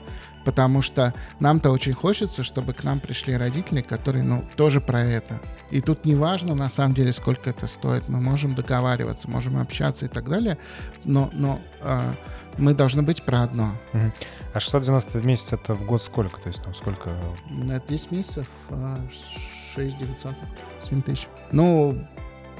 [0.48, 5.42] Потому что нам-то очень хочется, чтобы к нам пришли родители, которые, ну, тоже про это.
[5.70, 8.08] И тут не важно, на самом деле, сколько это стоит.
[8.08, 10.56] Мы можем договариваться, можем общаться и так далее,
[11.04, 12.14] но, но э,
[12.56, 13.74] мы должны быть про одно.
[13.92, 14.14] Мгм.
[14.54, 16.40] А 690 в месяц это в год сколько?
[16.40, 17.14] То есть там сколько?
[17.50, 19.06] На 10 месяцев а,
[19.74, 20.34] 6 900,
[20.80, 21.28] 7 тысяч.
[21.52, 22.08] Ну,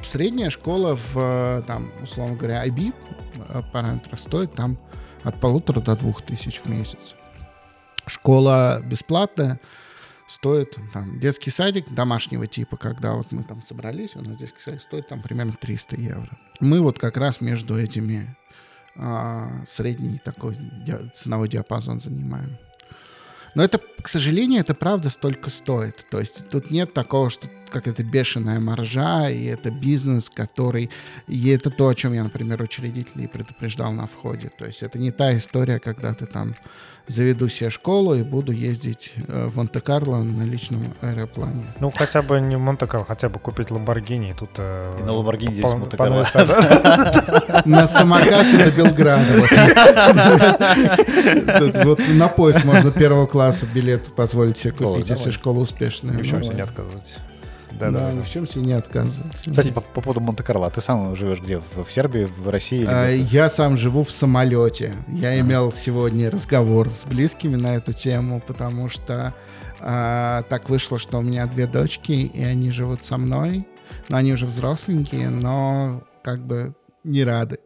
[0.03, 2.93] средняя школа в, э, там, условно говоря, IB
[3.49, 4.77] э, параметра стоит там
[5.23, 7.15] от полутора до двух тысяч в месяц.
[8.09, 9.61] Школа бесплатная
[10.27, 14.83] стоит, там, детский садик домашнего типа, когда вот мы там собрались, у нас детский садик
[14.83, 16.39] стоит там примерно 300 евро.
[16.61, 18.37] Мы вот как раз между этими
[18.95, 20.57] а, средний такой
[21.15, 22.59] ценовой диапазон занимаем.
[23.55, 26.07] Но это, к сожалению, это правда столько стоит.
[26.11, 30.91] То есть тут нет такого, что как это бешеная маржа, и это бизнес, который...
[31.27, 34.51] И это то, о чем я, например, учредителей предупреждал на входе.
[34.59, 36.55] То есть это не та история, когда ты там
[37.07, 41.65] заведу себе школу и буду ездить э, в Монте-Карло на личном аэроплане.
[41.81, 44.51] Ну, хотя бы не в Монте-Карло, хотя бы купить Ламборгини, и тут...
[44.59, 46.19] э, И на Lamborghini здесь Монте-Карло.
[47.65, 49.25] На самокате до Белграда.
[51.85, 52.01] Вот.
[52.09, 56.15] На поезд можно первого класса билет позволить себе купить, если школа успешная.
[56.15, 57.17] Ни в чем себе не отказывать.
[57.79, 59.37] Да, Да, да, ни в чем себе не отказывать.
[59.37, 61.59] Кстати, по, по поводу Монте-Карло, а ты сам живешь где?
[61.59, 62.81] В, в Сербии, в России?
[62.81, 63.09] или А?
[63.09, 64.95] Я сам живу в самолете.
[65.09, 69.35] Я имел сегодня разговор с близкими на эту тему, потому что
[69.81, 73.67] а, так вышло, что у меня две дочки, и они живут со мной.
[74.09, 76.75] Но они уже взросленькие, но как бы
[77.05, 77.59] не рады.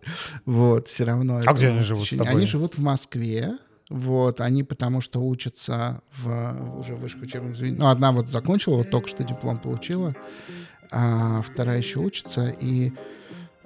[0.45, 1.41] Вот, все равно.
[1.41, 2.25] это где они живут с течение.
[2.25, 2.41] тобой?
[2.41, 3.59] Они живут в Москве.
[3.93, 7.83] Вот, они потому что учатся в уже в высших учебных заведениях.
[7.83, 10.17] Ну, одна вот закончила, вот только что диплом получила,
[10.91, 12.93] а вторая еще учится, и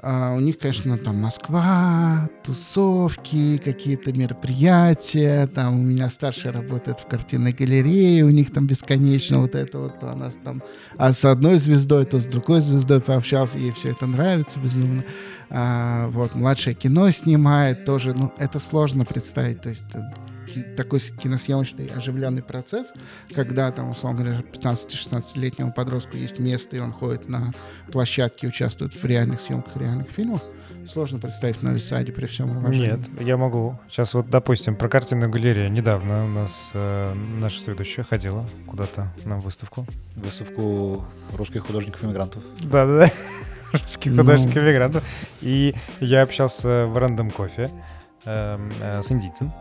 [0.09, 5.49] а, у них, конечно, там Москва, тусовки, какие-то мероприятия.
[5.49, 10.01] Там у меня старшая работает в картинной галерее, у них там бесконечно вот это вот.
[10.03, 10.63] У нас там
[10.97, 15.05] а с одной звездой, то с другой звездой пообщался, ей все это нравится безумно.
[15.51, 18.15] А, вот, младшее кино снимает тоже.
[18.17, 19.63] Ну, это сложно представить.
[19.63, 20.03] То есть э,
[20.77, 22.93] такой киносъемочный оживленный процесс,
[23.35, 27.53] когда там, условно говоря, 15-16-летнему подростку есть место, и он ходит на
[27.93, 30.43] площадке, участвует в реальных съемках реальных фильмов,
[30.89, 32.93] сложно представить в Нови Саде при всем уважении.
[32.93, 33.79] Нет, я могу.
[33.89, 35.71] Сейчас вот, допустим, про картинную галерею.
[35.73, 39.87] Недавно у нас э, наша следующая ходила куда-то на выставку.
[40.15, 41.05] Выставку
[41.37, 42.43] русских художников-иммигрантов.
[42.61, 43.11] Да-да-да.
[43.73, 44.23] Русских Ну.
[44.23, 45.05] художников иммигрантов.
[45.43, 47.71] И я общался в Random Coffee
[48.25, 49.53] эм, э, с индийцем,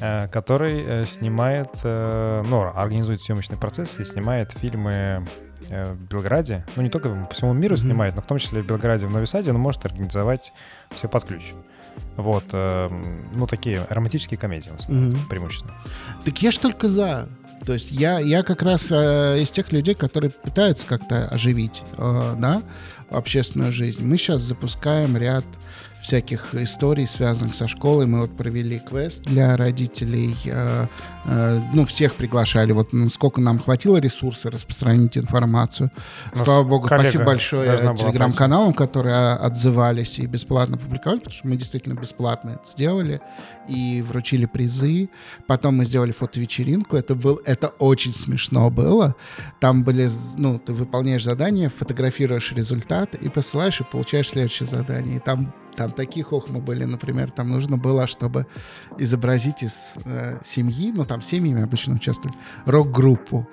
[0.00, 5.24] Э, который э, снимает, э, ну, организует съемочный процесс и снимает фильмы
[5.70, 6.64] в Белграде.
[6.76, 9.24] Ну, не только по всему миру снимает, но в том числе в Белграде, в Нови
[9.24, 10.52] Саде он может организовать
[10.90, 11.54] все под ключ.
[12.16, 15.28] Вот, ну, такие романтические комедии он снимает, Мгм.
[15.28, 15.74] преимущественно.
[16.24, 17.28] Так я ж только за.
[17.64, 22.34] То есть я, я как раз э, из тех людей, которые пытаются как-то оживить, э,
[22.38, 22.62] да,
[23.10, 24.06] общественную жизнь.
[24.06, 25.44] Мы сейчас запускаем ряд
[26.02, 28.06] всяких историй, связанных со школой.
[28.06, 30.36] Мы вот провели квест для родителей.
[30.44, 30.86] э,
[31.24, 32.72] э, ну, всех приглашали.
[32.72, 35.90] Вот ну, сколько нам хватило ресурса распространить информацию.
[36.34, 41.94] Нас Слава богу, спасибо большое телеграм-каналам, которые отзывались и бесплатно публиковали, потому что мы действительно
[41.94, 43.20] бесплатно это сделали
[43.68, 45.08] и вручили призы.
[45.46, 46.96] Потом мы сделали фотовечеринку.
[46.96, 49.16] Это был, это очень смешно было.
[49.60, 55.16] Там были, ну, ты выполняешь задание, фотографируешь результат и посылаешь и получаешь следующее задание.
[55.16, 58.46] И там там такие хохмы были, например, там нужно было, чтобы
[58.98, 63.46] изобразить из э, семьи, ну там семьями обычно участвовали, рок-группу.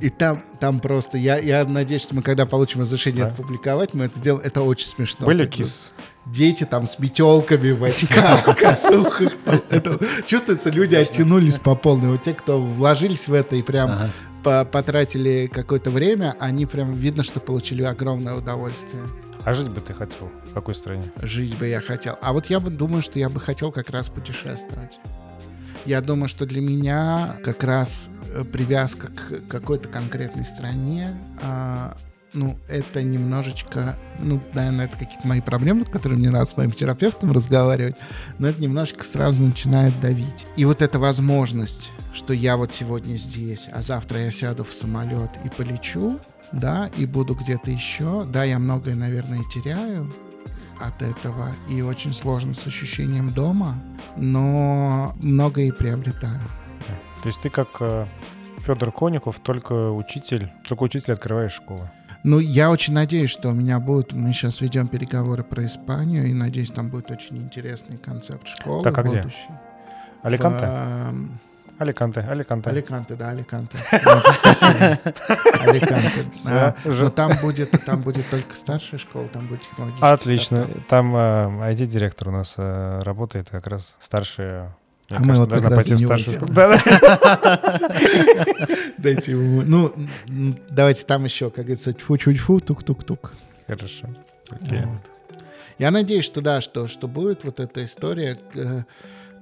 [0.00, 3.28] И там, там просто, я, я надеюсь, что мы когда получим разрешение Да.
[3.28, 4.44] это публиковать, мы это сделаем.
[4.44, 5.24] Это очень смешно.
[5.24, 5.92] Были кис?
[6.26, 9.32] Дети там с метелками в очках, в косухах.
[9.70, 12.08] это Чувствуется, люди оттянулись по полной.
[12.10, 14.10] Вот те, кто вложились в это и прям Ага.
[14.42, 19.02] по- потратили какое-то время, они прям видно, что получили огромное удовольствие.
[19.44, 20.30] А жить бы ты хотел?
[20.50, 21.04] В какой стране?
[21.20, 22.16] Жить бы я хотел.
[22.22, 24.98] А вот я бы думаю, что я бы хотел как раз путешествовать.
[25.84, 31.10] Я думаю, что для меня как раз э, привязка к какой-то конкретной стране,
[31.42, 31.94] а,
[32.32, 37.32] ну, это немножечко, ну, наверное, это какие-то мои проблемы, которые мне надо с моим терапевтом
[37.32, 37.96] разговаривать,
[38.38, 40.46] но это немножечко сразу начинает давить.
[40.56, 45.30] И вот эта возможность, что я вот сегодня здесь, а завтра я сяду в самолет
[45.44, 46.18] и полечу,
[46.52, 50.10] да, и буду где-то еще, да, я многое, наверное, теряю,
[50.80, 53.76] от этого и очень сложно с ощущением дома,
[54.16, 56.40] но многое и приобретаю.
[57.22, 57.80] То есть ты как
[58.58, 61.88] Федор Коников, только учитель, только учитель открываешь школу.
[62.22, 64.14] Ну, я очень надеюсь, что у меня будут...
[64.14, 68.96] Мы сейчас ведем переговоры про Испанию, и надеюсь, там будет очень интересный концепт школы Так,
[68.96, 69.26] а где?
[70.22, 70.64] Аликанте?
[70.64, 71.40] В, эм,
[71.78, 72.70] Аликанте, Аликанте.
[72.70, 73.78] Аликанте, да, Аликанте.
[73.92, 73.98] Ну.
[75.60, 77.10] Аликанте.
[77.16, 80.68] Там будет, там будет только старшая школа, там будет технологический Отлично.
[80.88, 84.76] Там э, IT-директор у нас э, работает как раз старшая.
[85.10, 86.52] Мне А мы кажется, вот как должна раз него старшую школу.
[86.52, 86.78] Да-да.
[88.98, 89.62] Дайте ему...
[89.62, 89.92] Ну,
[90.70, 93.34] давайте там еще, как говорится, тьфу-тьфу-тьфу, тук-тук-тук.
[93.66, 94.08] Хорошо.
[94.50, 94.82] Окей.
[94.84, 95.10] Вот.
[95.78, 98.82] Я надеюсь, что да, что, что будет вот эта история, э,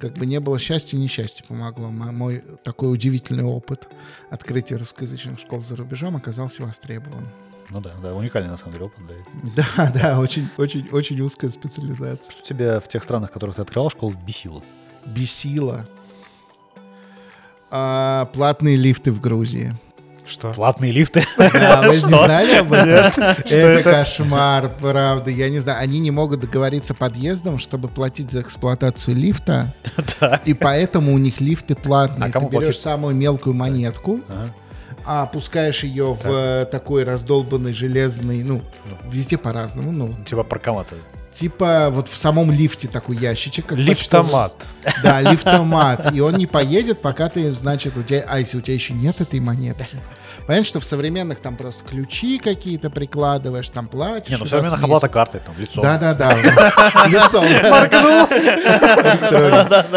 [0.03, 1.89] как бы не было счастья, несчастье помогло.
[1.91, 3.89] Мо- Мой такой удивительный опыт
[4.31, 7.29] открытия русскоязычных школ за рубежом оказался востребован.
[7.71, 9.63] Ну да, да, уникальный на самом деле опыт, да.
[9.77, 12.33] Да, да, очень, очень, очень узкая специализация.
[12.33, 14.63] Что тебя в тех странах, в которых ты открывал школу, бесило?
[15.07, 15.87] Бесило.
[17.71, 19.75] А, платные лифты в Грузии.
[20.33, 20.51] Что?
[20.53, 21.23] Платные лифты?
[21.37, 23.23] Да, вы же не знали об этом?
[23.45, 25.31] Это кошмар, правда.
[25.31, 29.75] Я не знаю, они не могут договориться подъездом, чтобы платить за эксплуатацию лифта.
[30.47, 32.31] И поэтому у них лифты платные.
[32.35, 34.21] А Ты берешь самую мелкую монетку,
[35.05, 38.63] а опускаешь ее в э, такой раздолбанный железный, ну,
[39.05, 40.95] везде по-разному, ну, Типа паркоматы.
[41.33, 43.67] типа вот в самом лифте такой ящичек.
[43.67, 43.79] как.
[43.79, 44.55] Лифтомат.
[45.03, 46.15] Да, лифтомат.
[46.15, 48.25] И он не поедет, пока ты, значит, у тебя...
[48.29, 49.99] А если у тебя еще нет этой монетки?
[50.47, 54.31] Понятно, что в современных там просто ключи какие-то прикладываешь, там платишь.
[54.31, 55.11] Не, ну в оплата месяц.
[55.11, 55.83] картой, там, лицо.
[55.83, 56.37] Да-да-да.
[57.07, 57.45] Лицом.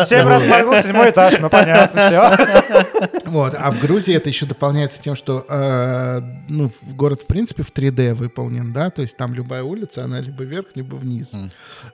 [0.05, 1.39] Семь раз моргнул, седьмой этаж.
[1.39, 3.09] Ну, понятно, все.
[3.25, 3.55] Вот.
[3.57, 8.13] А в Грузии это еще дополняется тем, что э, ну, город, в принципе, в 3D
[8.13, 11.35] выполнен, да, то есть там любая улица, она либо вверх, либо вниз.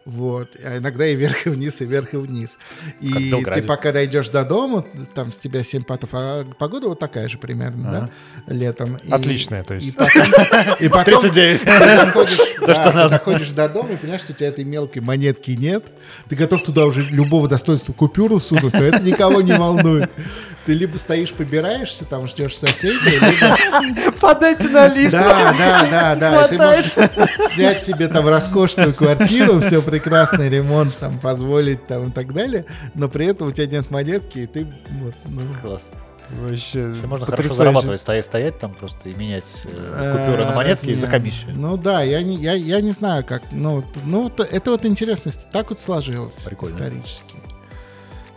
[0.05, 0.55] Вот.
[0.63, 2.57] А иногда и вверх, и вниз, и вверх, и вниз.
[2.99, 7.27] И ты пока дойдешь до дома, там с тебя 7 патов, а погода вот такая
[7.27, 8.09] же примерно, да,
[8.47, 8.97] летом.
[9.03, 9.97] И- Отличная, то И есть.
[9.97, 10.23] потом,
[10.79, 11.59] и потом 39.
[11.61, 11.65] ты
[12.05, 13.09] доходишь, То, да, что ты надо.
[13.09, 15.86] доходишь до дома и понимаешь, что у тебя этой мелкой монетки нет.
[16.29, 20.11] Ты готов туда уже любого достоинства купюру сунуть, но это никого не волнует.
[20.65, 24.11] Ты либо стоишь, побираешься, там ждешь соседей, либо...
[24.19, 25.11] Подайте на лифт.
[25.11, 26.45] Да, да, да, да.
[26.45, 26.91] И Ты можешь
[27.55, 33.09] снять себе там роскошную квартиру, все прекрасный ремонт там позволить там и так далее, но
[33.09, 34.67] при этом у тебя нет монетки, и ты
[35.01, 35.89] вот, ну, Класс.
[36.39, 40.95] Вообще, Можно хорошо зарабатывать, стоять, стоять там просто и менять э, купюры на Э, монетки
[40.95, 41.51] за комиссию.
[41.55, 43.43] Ну да, я не, я, я не знаю, как.
[43.51, 45.32] Ну, вот- ну вот это вот интересно.
[45.51, 46.75] Так вот сложилось Прикольно.
[46.75, 47.36] исторически.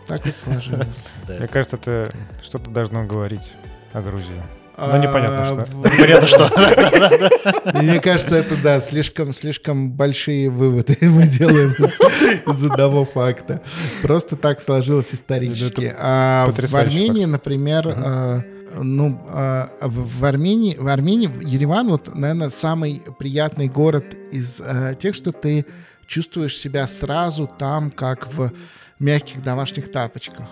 [0.07, 0.87] Так вот сложилось.
[1.27, 3.53] Мне кажется, это что-то должно говорить
[3.93, 4.43] о Грузии.
[4.77, 5.67] Ну, непонятно, А, что.
[5.73, 7.71] Непонятно что.
[7.81, 13.61] Мне кажется, это да, слишком, слишком большие выводы мы делаем из, одного факта.
[14.01, 15.93] Просто так сложилось исторически.
[15.97, 18.43] А в Армении, например, а,
[18.77, 24.61] ну, а, в, Армении, в Армении, Ереван, вот, наверное, самый приятный город из
[24.99, 25.65] тех, что ты
[26.05, 28.51] чувствуешь себя сразу там, как в
[28.99, 30.47] мягких домашних тапочках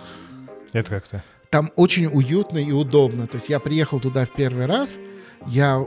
[0.72, 1.22] Это как-то.
[1.54, 3.28] Там очень уютно и удобно.
[3.28, 4.98] То есть я приехал туда в первый раз,
[5.46, 5.78] я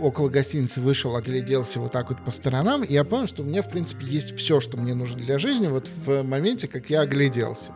[0.00, 3.62] около гостиницы вышел, огляделся вот так вот по сторонам, и я понял, что у меня,
[3.62, 7.72] в принципе, есть все, что мне нужно для жизни вот в моменте, как я огляделся.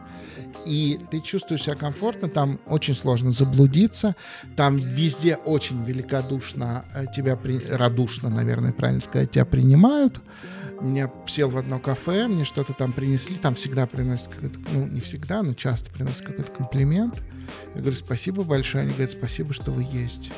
[0.64, 4.14] И ты чувствуешь себя комфортно, там очень сложно заблудиться,
[4.54, 10.20] там везде очень великодушно э, тебя, при- радушно, наверное, правильно сказать, тебя принимают.
[10.82, 15.00] Я сел в одно кафе, мне что-то там принесли, там всегда приносят какой-то, ну, не
[15.00, 17.22] всегда, но часто приносят какой-то комплимент.
[17.74, 18.82] Я говорю, спасибо большое.
[18.82, 20.30] Они говорят, спасибо, что вы есть.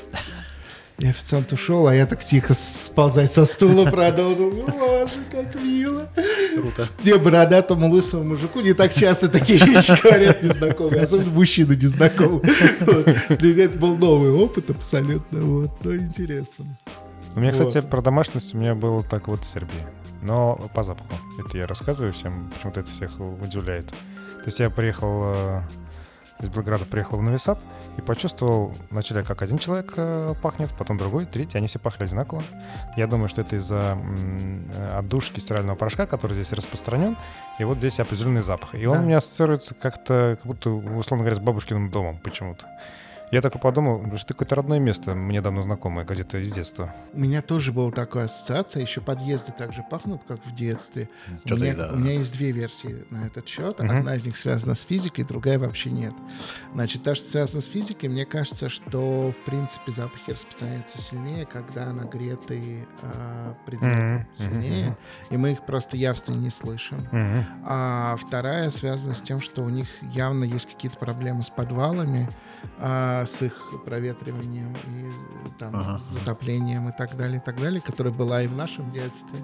[0.98, 4.50] И официант ушел, а я так тихо сползать со стула продолжил.
[4.52, 6.08] Ну, боже, как мило.
[6.54, 6.86] Круто.
[7.02, 12.42] Не, бородатому лысому мужику не так часто такие вещи говорят незнакомые, особенно мужчины незнакомые.
[12.80, 13.38] Вот.
[13.38, 16.78] Для меня это был новый опыт абсолютно, вот, но интересно.
[17.34, 17.68] У меня, Вот.
[17.68, 20.01] кстати, про домашность у меня было так вот в Сербии.
[20.22, 21.12] Но по запаху.
[21.38, 23.86] Это я рассказываю всем, почему-то это всех удивляет.
[23.88, 25.62] То есть я приехал э,
[26.40, 27.60] из Белграда, приехал в Сад
[27.96, 32.42] и почувствовал вначале, как один человек э, пахнет, потом другой, третий, они все пахли одинаково.
[32.96, 33.96] Я думаю, что это из-за
[34.92, 37.16] отдушки стирального порошка, который здесь распространен,
[37.58, 38.74] и вот здесь определенный запах.
[38.74, 39.00] И он Да.
[39.00, 42.66] у меня ассоциируется как-то, как будто, условно говоря, с бабушкиным домом почему-то.
[43.32, 46.94] Я такой подумал, что это какое-то родное место, мне давно знакомое, где-то из детства.
[47.14, 51.08] У меня тоже была такая ассоциация, еще подъезды так же пахнут, как в детстве.
[51.46, 51.92] У меня, и да.
[51.94, 53.78] у меня есть две версии на этот счет.
[53.78, 54.00] Мгм.
[54.00, 56.12] Одна из них связана с физикой, другая вообще нет.
[56.74, 61.90] Значит, та, что связана с физикой, мне кажется, что, в принципе, запахи распространяются сильнее, когда
[61.90, 64.26] нагретые а, предметы Мгм.
[64.34, 64.96] сильнее, Мгм.
[65.30, 67.08] и мы их просто явственно не слышим.
[67.10, 67.46] Мгм.
[67.64, 72.28] А вторая связана с тем, что у них явно есть какие-то проблемы с подвалами.
[72.78, 73.54] А, а, с их
[73.84, 76.00] проветриванием и там, Ага.
[76.10, 79.38] затоплением и так далее, и так далее, которая была и в нашем детстве.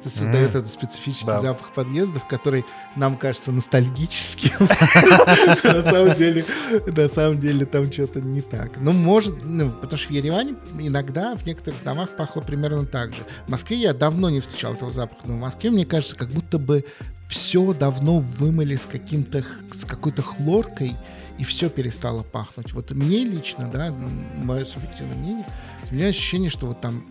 [0.00, 0.60] Это создает М.
[0.60, 1.40] этот специфический Да.
[1.40, 2.64] запах подъездов, который
[2.96, 4.68] нам кажется ностальгическим.
[5.64, 6.44] На самом деле,
[6.86, 8.72] на самом деле там что-то не так.
[8.78, 13.22] Ну, может, ну, потому что в Ереване иногда в некоторых домах пахло примерно так же.
[13.46, 16.58] В Москве я давно не встречал этого запаха, но в Москве, мне кажется, как будто
[16.58, 16.84] бы
[17.28, 19.42] все давно вымыли с каким-то,
[19.74, 20.96] с какой-то хлоркой,
[21.38, 22.72] и все перестало пахнуть.
[22.72, 23.92] Вот мне лично, да,
[24.36, 25.46] мое субъективное мнение,
[25.90, 27.04] у меня ощущение, что вот там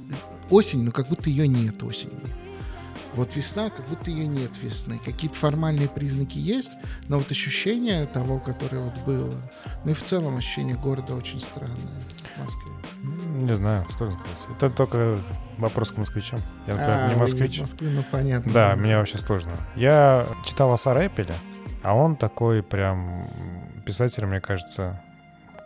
[0.49, 2.19] осень, но как будто ее нет осенью.
[3.15, 4.99] Вот весна, как будто ее нет весны.
[5.05, 6.71] Какие-то формальные признаки есть,
[7.09, 9.31] но вот ощущение того, которое вот было,
[9.85, 12.01] ну и в целом ощущение города очень странное
[12.35, 12.73] в Москве.
[13.03, 14.57] Не знаю, сложно сказать.
[14.57, 15.19] Это только
[15.59, 16.39] вопрос к москвичам.
[16.65, 17.59] Я, например, А, не москвич.
[17.59, 18.51] Москвы, ну понятно.
[18.51, 19.51] Да, мне вообще сложно.
[19.75, 21.35] Я читал о Сарепеле,
[21.83, 23.29] а он такой прям
[23.83, 25.01] писатель, мне кажется,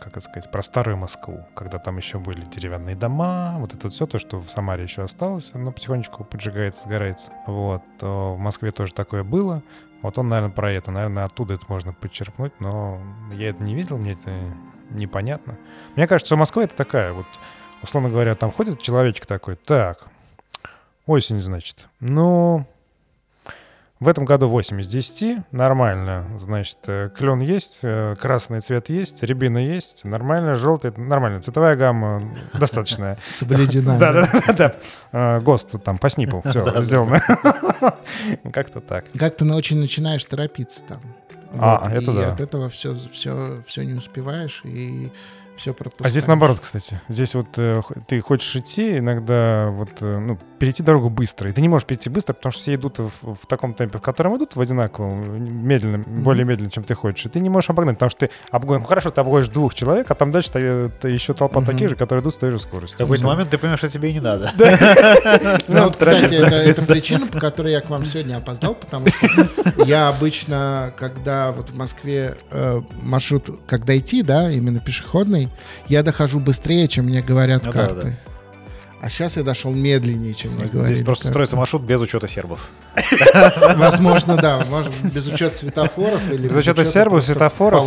[0.00, 4.06] как это сказать, про старую Москву, когда там еще были деревянные дома, вот это все,
[4.06, 7.32] то, что в Самаре еще осталось, оно потихонечку поджигается, сгорается.
[7.46, 7.82] Вот.
[8.00, 9.62] в Москве тоже такое было.
[10.02, 10.90] Вот он, наверное, про это.
[10.90, 13.00] Наверное, оттуда это можно подчерпнуть, но
[13.32, 14.30] я это не видел, мне это
[14.90, 15.58] непонятно.
[15.96, 17.26] Мне кажется, что Москва это такая, вот,
[17.82, 20.06] условно говоря, там ходит человечек такой, так,
[21.06, 22.66] осень, значит, ну,
[24.00, 29.22] в этом году 8 из 10, нормально, значит, э, клен есть, э, красный цвет есть,
[29.24, 33.18] рябина есть, нормально, желтый, нормально, цветовая гамма достаточная.
[33.30, 33.98] Соблюдена.
[33.98, 34.74] Да, да, да, да.
[35.12, 37.20] Э, ГОСТ тут там по СНИПу, все сделано.
[38.52, 39.06] Как-то так.
[39.18, 41.00] Как ты на- очень начинаешь торопиться там.
[41.54, 42.32] А, это и да.
[42.32, 45.10] от этого все, все, все не успеваешь и
[45.58, 46.08] все пропускаешь.
[46.08, 47.00] А здесь наоборот, кстати.
[47.08, 51.50] Здесь вот э, ты хочешь идти, иногда вот, э, ну, перейти дорогу быстро.
[51.50, 54.02] И ты не можешь перейти быстро, потому что все идут в, в таком темпе, в
[54.02, 57.26] котором идут, в одинаковом, медленно, более медленно, чем ты хочешь.
[57.26, 60.10] И ты не можешь обогнать, потому что ты обгонишь, ну, хорошо, ты обгонишь двух человек,
[60.10, 61.66] а там дальше стоит еще толпа Мгм.
[61.66, 62.96] таких же, которые идут с той же скоростью.
[62.96, 64.52] В какой-то момент ты понимаешь, что тебе и не надо.
[65.68, 69.28] Ну, вот, кстати, торопиться, это, причина, по которой я к вам сегодня опоздал, потому что
[69.84, 75.47] я обычно, когда вот в Москве э, маршрут, когда идти, да, именно пешеходный,
[75.88, 78.16] я дохожу быстрее, чем мне говорят Ну да, карты.
[79.00, 80.94] А сейчас я дошел медленнее, чем мне говорили.
[80.94, 82.68] Здесь просто строится маршрут без учета сербов.
[83.76, 84.64] Возможно, да.
[85.04, 87.84] Без учета светофоров или Без учета сербов, светофоров.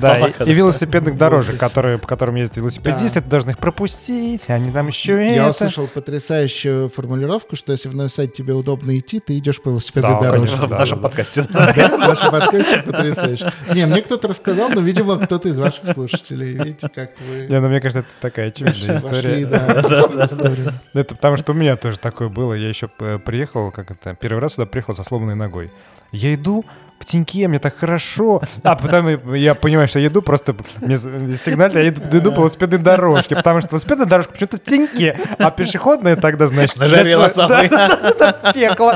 [0.00, 4.88] Да, и, велосипедных дорожек, которые, по которым ездят велосипедисты, ты должен их пропустить, они там
[4.88, 9.60] еще и Я услышал потрясающую формулировку, что если в Новосаде тебе удобно идти, ты идешь
[9.60, 10.56] по велосипедной дорожке.
[10.56, 11.42] В да, нашем подкасте.
[11.42, 13.52] В нашем подкасте потрясающе.
[13.74, 16.54] Не, мне кто-то рассказал, но, видимо, кто-то из ваших слушателей.
[16.54, 20.53] Видите, как вы Не, ну мне кажется, это такая очевидная история.
[20.56, 20.80] Да, в историю.
[20.94, 22.54] Это потому что у меня тоже такое было.
[22.54, 25.72] Я еще э, приехал, как это, первый раз сюда приехал со сломанной ногой.
[26.12, 26.64] Я иду
[27.00, 28.40] в теньке, мне так хорошо.
[28.62, 32.36] А потом я- понимаю, что я иду, просто мне с- сигнально, я иду, иду по
[32.40, 36.76] велосипедной дорожке, потому что велосипедная дорожка почему-то в теньке, а пешеходная тогда, значит...
[36.76, 37.68] Самый.
[37.68, 38.94] да, это пекло.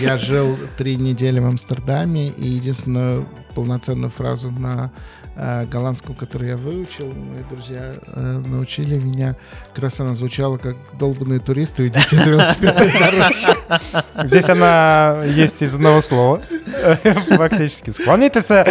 [0.00, 4.90] Я жил три недели в Амстердаме, и единственную полноценную фразу на
[5.36, 9.36] э, голландском, которую я выучил, мои друзья э, научили меня,
[9.74, 13.56] как раз она звучала как «долбанные туристы, идите на велосипедной дорожке».
[14.24, 16.40] Здесь она есть из одного слова.
[17.28, 17.90] Фактически.
[17.90, 18.64] Склонитеся.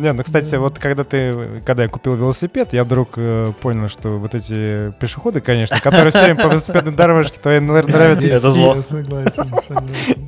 [0.00, 4.18] Не, ну, кстати, вот когда ты, когда я купил велосипед, я вдруг э, понял, что
[4.18, 8.50] вот эти пешеходы, конечно, которые все время по велосипедной дорожке твоей нрав- нравятся, Я Это
[8.50, 8.76] зло.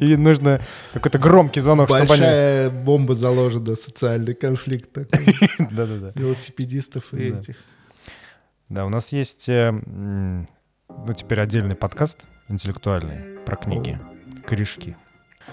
[0.00, 0.60] И нужно
[0.92, 2.08] какой-то громкий звонок, чтобы они...
[2.08, 6.12] Большая бомба заложена, социальный конфликт такой Да-да-да.
[6.14, 7.56] велосипедистов и этих.
[8.68, 13.98] Да, у нас есть, э, ну, теперь отдельный подкаст интеллектуальный про книги.
[14.46, 14.96] Корешки.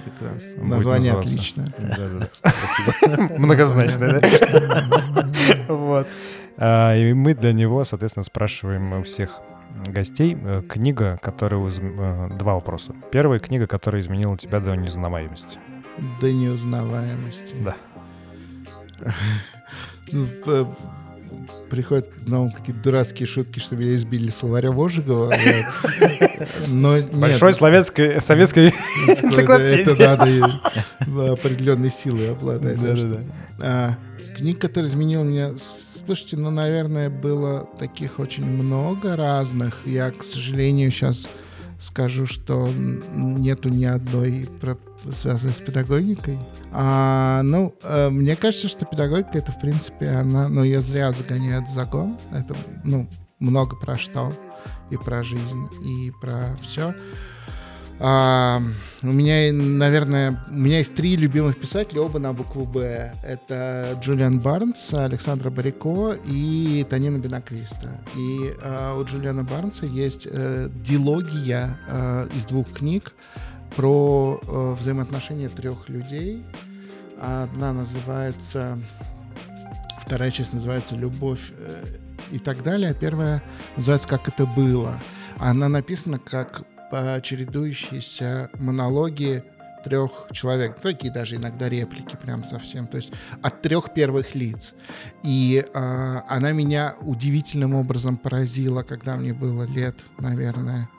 [0.06, 0.56] Прекрасно.
[0.58, 1.34] Будет Название называться.
[1.34, 1.66] отличное.
[1.78, 2.52] Да-да-да.
[2.52, 3.38] Спасибо.
[3.38, 5.74] Многозначно, да?
[5.74, 6.08] Вот.
[6.58, 9.40] А, И мы для него, соответственно, спрашиваем у всех
[9.88, 11.62] гостей э, книга, которая...
[11.70, 12.94] э, Два вопроса.
[13.12, 15.60] Первая книга, которая изменила тебя до неузнаваемости.
[16.22, 17.56] До неузнаваемости.
[17.64, 17.76] Да.
[21.70, 25.34] Приходят на ум какие-то дурацкие шутки, что меня избили словарем Ожегова.
[25.34, 26.30] вот.
[26.68, 28.18] Но нет, Большой советской...
[28.68, 29.94] это- энциклопедия.
[29.94, 30.18] Это
[31.08, 32.78] надо определенной силой обладать.
[33.60, 33.96] А,
[34.38, 35.52] Книг, которые изменил меня...
[36.06, 39.86] Слушайте, ну, наверное, было таких очень много разных.
[39.86, 41.30] Я, к сожалению, сейчас
[41.80, 42.68] скажу, что
[43.14, 44.78] нету ни одной, про-
[45.12, 46.38] связанной с педагогикой.
[46.72, 51.68] А, ну, э, мне кажется, что педагогика это, в принципе, она, ну, ее зря загоняют
[51.68, 52.18] в загон.
[52.32, 53.08] Это, ну,
[53.40, 54.34] много про что.
[54.90, 56.94] И про жизнь, и про все.
[58.02, 58.62] А,
[59.04, 63.14] у меня, наверное, у меня есть три любимых писателя, оба на букву «Б».
[63.24, 68.00] Это Джулиан Барнс, Александра Барико и Танина Бенаквиста.
[68.16, 73.14] И а, у Джулиана Барнса есть э, дилогия э, из двух книг
[73.76, 76.44] про э, взаимоотношения трех людей.
[77.20, 78.80] Одна называется...
[80.00, 81.86] Вторая часть называется «Любовь э,
[82.32, 83.44] и так далее», первая
[83.76, 85.00] называется «Как это было».
[85.38, 86.64] Она написана как
[87.22, 89.44] чередующиеся монологи
[89.84, 94.74] трех человек, такие даже иногда реплики прям совсем, то есть от трех первых лиц.
[95.24, 100.90] И э, она меня удивительным образом поразила, когда мне было лет, наверное,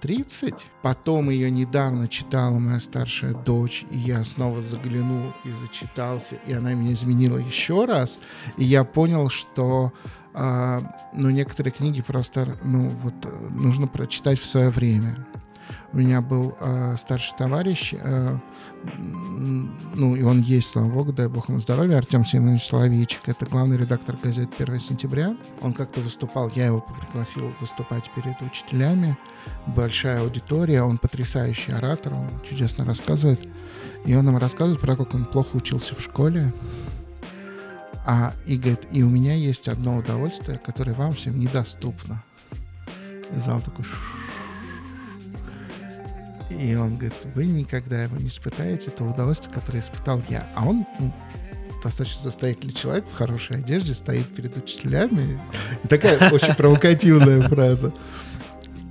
[0.00, 0.70] 30.
[0.82, 6.74] Потом ее недавно читала моя старшая дочь, и я снова заглянул и зачитался, и она
[6.74, 8.20] меня изменила еще раз.
[8.56, 9.92] И я понял, что
[10.34, 10.80] э,
[11.12, 13.14] ну, некоторые книги просто ну, вот,
[13.50, 15.16] нужно прочитать в свое время.
[15.92, 18.38] У меня был э, старший товарищ, э,
[19.94, 23.22] ну и он есть, слава богу, дай бог ему здоровья, Артем Семенович Соловейчик.
[23.26, 25.36] Это главный редактор газеты «1 сентября».
[25.60, 29.16] Он как-то выступал, я его пригласил выступать перед учителями.
[29.66, 33.40] Большая аудитория, он потрясающий оратор, он чудесно рассказывает.
[34.04, 36.52] И он нам рассказывает про то, как он плохо учился в школе,
[38.08, 42.22] а, и говорит, и у меня есть одно удовольствие, которое вам всем недоступно.
[43.34, 43.84] И зал такой...
[46.50, 50.46] И он говорит, вы никогда его не испытаете, то удовольствие, которое испытал я.
[50.54, 51.12] А он ну,
[51.82, 55.38] достаточно состоятельный человек в хорошей одежде, стоит перед учителями.
[55.82, 57.92] И такая очень провокативная фраза.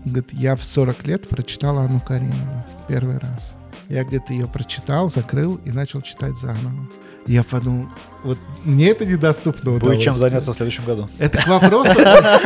[0.05, 3.55] Он говорит, я в 40 лет прочитал Анну Каренину первый раз.
[3.89, 6.89] Я, говорит, ее прочитал, закрыл и начал читать заново.
[7.27, 7.87] Я подумал,
[8.23, 11.09] вот мне это недоступно Будет чем заняться в следующем году.
[11.17, 11.99] Это к вопросу...
[11.99, 12.39] Она,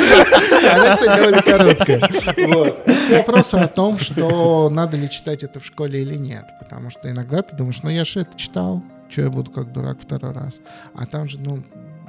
[0.94, 2.00] кстати, довольно короткая.
[2.00, 6.46] К вопросу о том, что надо ли читать это в школе или нет.
[6.60, 9.98] Потому что иногда ты думаешь, ну я же это читал, что я буду как дурак
[10.00, 10.60] второй раз.
[10.94, 11.64] А там же, ну,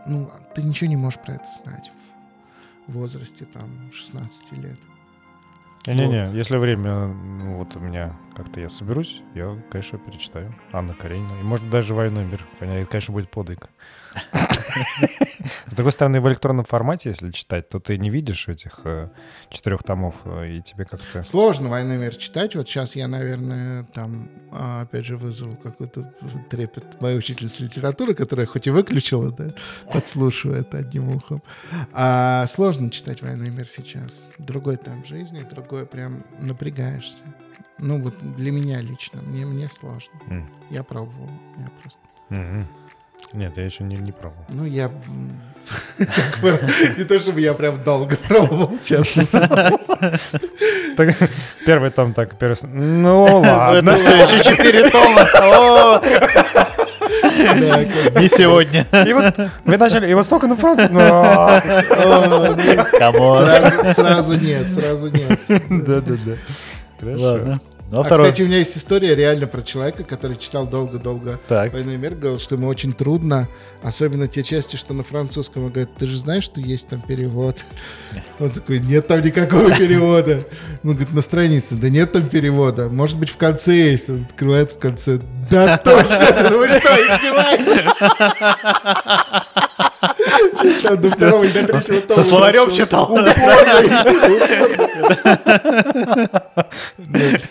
[0.05, 1.91] ну ты ничего не можешь про это знать
[2.87, 4.77] в возрасте там 16 лет.
[5.87, 11.39] Не-не-не, если время, ну, вот у меня как-то я соберусь, я, конечно, перечитаю Анна Каренина.
[11.39, 12.45] И, может, даже «Войной мир».
[12.59, 13.69] Конечно, будет подвиг.
[15.67, 19.09] С другой стороны, в электронном формате, если читать, то ты не видишь этих э,
[19.49, 21.23] четырех томов, э, и тебе как-то...
[21.23, 22.55] Сложно «Войну мир» читать.
[22.55, 26.13] Вот сейчас я, наверное, там, а, опять же, вызову какой-то
[26.49, 29.53] трепет моей учительницы литературы, которая хоть и выключила, да,
[29.91, 31.43] подслушивает одним ухом.
[31.93, 34.27] А сложно читать «Войну и мир» сейчас.
[34.37, 37.23] Другой там жизни, другой прям напрягаешься.
[37.77, 40.19] Ну, вот для меня лично, мне, мне сложно.
[40.29, 40.45] Mm.
[40.71, 41.99] Я пробовал, я просто...
[42.29, 42.65] Mm-hmm.
[43.33, 44.45] Нет, я еще не, не пробовал.
[44.49, 44.89] Ну, я...
[46.97, 49.25] Не то, чтобы я прям долго пробовал, честно
[51.65, 52.55] Первый том так, первый...
[52.63, 53.91] Ну, ладно.
[53.91, 55.27] Это все еще четыре тома.
[58.19, 58.85] Не сегодня.
[59.05, 59.35] И вот
[59.65, 60.87] вы начали, и Восток на Франции.
[63.93, 65.39] Сразу нет, сразу нет.
[65.69, 66.37] Да-да-да.
[67.01, 67.59] Ладно.
[67.89, 68.25] Ну, а, а второй...
[68.25, 72.37] кстати, у меня есть история реально про человека, который читал долго-долго «Войну и мир», говорил,
[72.39, 73.47] что ему очень трудно,
[73.81, 75.63] особенно те части, что на французском.
[75.63, 77.63] Он говорит, ты же знаешь, что есть там перевод?
[78.39, 80.43] Он такой, нет там никакого перевода.
[80.83, 82.89] Он говорит, на странице, да нет там перевода.
[82.89, 84.09] Может быть, в конце есть.
[84.09, 87.93] Он открывает в конце, да точно, ты думаешь, что, издеваешься?
[90.97, 93.07] До второго и до третьего Со словарем читал.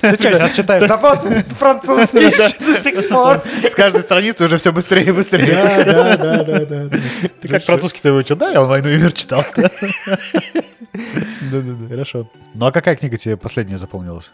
[0.00, 0.88] Ты что, сейчас читаешь?
[0.88, 1.20] Да вот
[1.58, 2.30] французский
[2.64, 3.42] до сих пор.
[3.62, 5.84] С каждой страницы уже все быстрее и быстрее.
[5.84, 6.98] Да, да, да, да.
[7.40, 8.50] Ты как французский-то его читал?
[8.50, 9.44] Я «Войну и мир» читал.
[9.54, 11.88] Да-да-да.
[11.88, 12.28] Хорошо.
[12.54, 14.32] Ну а какая книга тебе последняя запомнилась?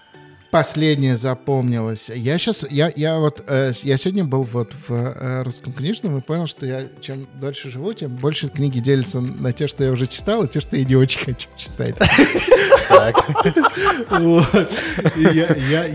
[0.52, 2.10] Последнее запомнилось.
[2.14, 6.20] Я сейчас, я, я вот, э, я сегодня был вот в э, русском книжном и
[6.20, 10.06] понял, что я чем дольше живу, тем больше книги делятся на те, что я уже
[10.06, 11.96] читал, и те, что я не очень хочу читать.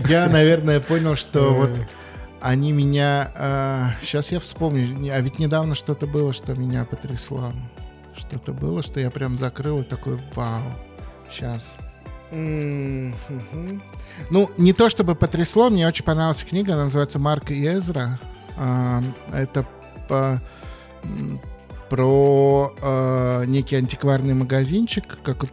[0.08, 1.70] Я, наверное, понял, что вот
[2.40, 3.94] они меня...
[4.02, 5.14] Сейчас э, я вспомню.
[5.14, 7.52] А ведь недавно что-то было, что меня потрясло.
[8.16, 10.64] Что-то было, что я прям закрыл и такой, вау,
[11.30, 11.74] сейчас.
[14.30, 18.20] Ну, не то чтобы потрясло, мне очень понравилась книга, она называется «Марк и Эзра».
[19.32, 19.66] Это
[20.08, 20.42] по,
[21.88, 25.04] про э, некий антикварный магазинчик,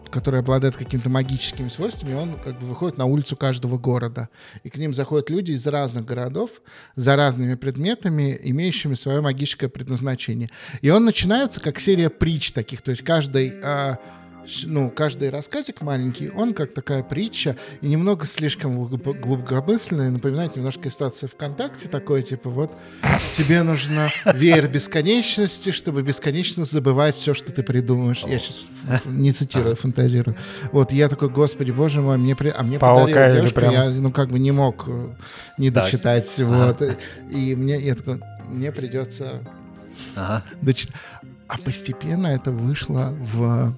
[0.10, 4.30] который обладает какими-то магическими свойствами, он как бы выходит на улицу каждого города.
[4.64, 6.50] И к ним заходят люди из разных городов
[6.96, 10.50] за разными предметами, имеющими свое магическое предназначение.
[10.82, 13.56] И он начинается как серия притч таких, то есть каждый...
[14.66, 20.90] ну, каждый рассказик маленький, он как такая притча, и немного слишком глубоко- глубокомысленный, напоминает немножко
[20.90, 22.72] ситуацию ВКонтакте, такое, типа, вот,
[23.36, 28.24] тебе нужно веер бесконечности, чтобы бесконечно забывать все, что ты придумаешь.
[28.28, 28.66] Я сейчас
[29.06, 30.36] не цитирую, фантазирую.
[30.72, 32.50] Вот, я такой, господи, боже мой, мне при...
[32.50, 35.10] а мне Паука подарила девушка, прям- я, ну, как бы не мог э,
[35.58, 35.86] не Так.
[35.86, 36.82] дочитать, вот.
[37.32, 39.42] И мне, я такой, мне придется
[40.16, 40.44] Ага.
[40.62, 40.96] дочитать.
[41.48, 43.78] А постепенно это вышло в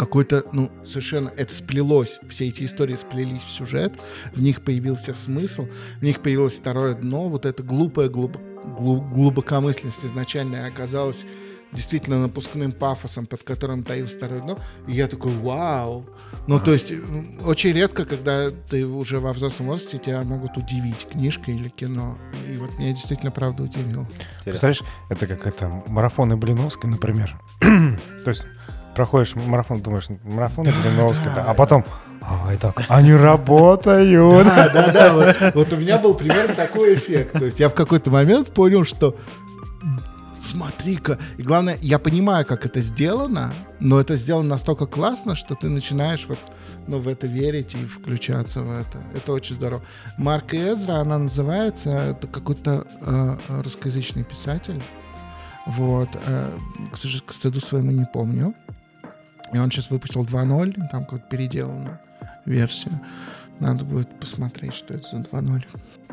[0.00, 2.20] какой-то, ну, совершенно это сплелось.
[2.26, 3.92] Все эти истории сплелись в сюжет,
[4.34, 5.68] в них появился смысл,
[5.98, 8.40] в них появилось второе дно, вот эта глупая глуб-
[8.78, 11.26] глу- глубокомысленность изначально оказалась
[11.72, 14.58] действительно напускным пафосом, под которым таилось второе дно.
[14.88, 16.06] И я такой, вау.
[16.46, 16.94] Ну, то есть,
[17.44, 22.16] очень редко, когда ты уже во взрослом возрасте, тебя могут удивить книжка или кино.
[22.50, 24.08] И вот меня действительно, правда, удивило.
[24.44, 27.38] Представляешь, это как это марафоны Блиновской, например.
[27.60, 28.46] То есть
[28.94, 31.84] проходишь марафон, думаешь, марафоны Блиновской, да, а потом,
[32.20, 34.46] а, это, они работают.
[34.46, 35.12] Да, да, да.
[35.12, 37.32] Вот, вот у меня был примерно такой эффект.
[37.32, 39.16] То есть я в какой-то момент понял, что
[40.40, 41.18] смотри-ка.
[41.38, 46.26] И главное, я понимаю, как это сделано, но это сделано настолько классно, что ты начинаешь
[46.28, 46.38] вот,
[46.86, 49.02] ну, в это верить и включаться в это.
[49.14, 49.82] Это очень здорово.
[50.18, 54.82] Марк Эзра, она называется, это какой-то э, русскоязычный писатель.
[55.66, 56.08] Вот.
[56.26, 56.58] э,
[56.92, 58.54] к, к стыду своему не помню.
[59.52, 61.98] И он сейчас выпустил 2.0, там какую-то переделанную
[62.46, 63.00] версию.
[63.58, 65.64] Надо будет посмотреть, что это за 2.0.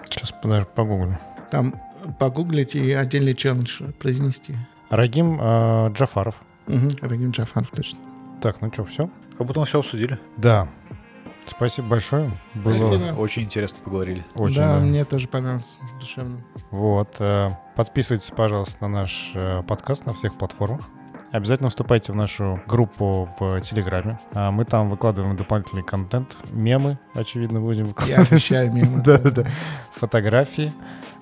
[0.09, 1.17] Сейчас подожди, погуглю.
[1.51, 1.75] Там
[2.19, 4.55] погуглить и отдельный челлендж произнести.
[4.89, 6.35] Рагим э, Джафаров.
[6.67, 6.89] Угу.
[7.01, 7.99] Рагим Джафаров, точно.
[8.41, 9.09] Так, ну что, все?
[9.37, 10.19] Как будто мы все обсудили.
[10.37, 10.67] Да.
[11.45, 12.31] Спасибо большое.
[12.55, 13.15] Было Спасибо.
[13.17, 14.25] Очень интересно поговорили.
[14.35, 14.57] очень.
[14.57, 14.79] да, да.
[14.81, 16.43] мне тоже понравилось душевно.
[16.71, 17.15] Вот.
[17.19, 20.89] э, Подписывайтесь, пожалуйста, на наш э, подкаст на всех платформах.
[21.31, 24.17] Обязательно вступайте в нашу группу в Телеграме.
[24.33, 28.31] А Мы там выкладываем дополнительный контент, мемы, очевидно, будем Я выкладывать.
[28.31, 29.01] обещаю мимо.
[29.03, 29.45] Да-да-да.
[29.93, 30.71] Фотографии.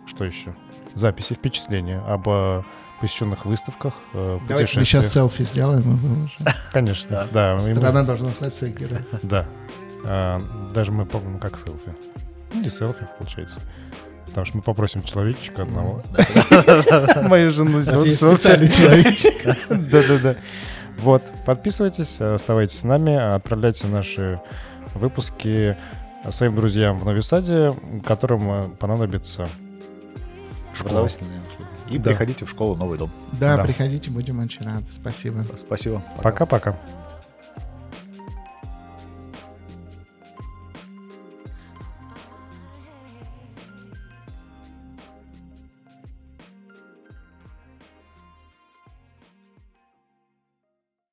[0.05, 0.55] Что еще?
[0.93, 2.61] Записи, впечатления об э,
[3.01, 6.29] посещенных выставках, э, Давайте мы сейчас селфи сделаем.
[6.71, 7.59] Конечно, да.
[7.59, 9.05] Страна должна знать своих героев.
[9.23, 9.45] Да.
[10.07, 10.39] А,
[10.73, 11.95] Даже мы помним, как селфи.
[12.53, 13.59] Ну, Не селфи, получается.
[14.27, 16.03] Потому что мы попросим человечка одного.
[17.27, 19.33] Мою жену специальный человечек.
[19.69, 20.35] Да-да-да.
[20.99, 24.41] Вот, подписывайтесь, оставайтесь с нами, отправляйте наши
[24.93, 25.77] выпуски
[26.29, 27.73] своим друзьям в Новисаде,
[28.05, 29.47] которым понадобится
[30.73, 31.07] школа.
[31.89, 32.09] И Да.
[32.09, 33.11] приходите в школу «Новый дом».
[33.33, 33.63] Да, Да.
[33.63, 34.85] приходите, будем очень рады.
[34.89, 35.43] Спасибо.
[35.59, 36.01] Спасибо.
[36.23, 36.75] Пока-пока.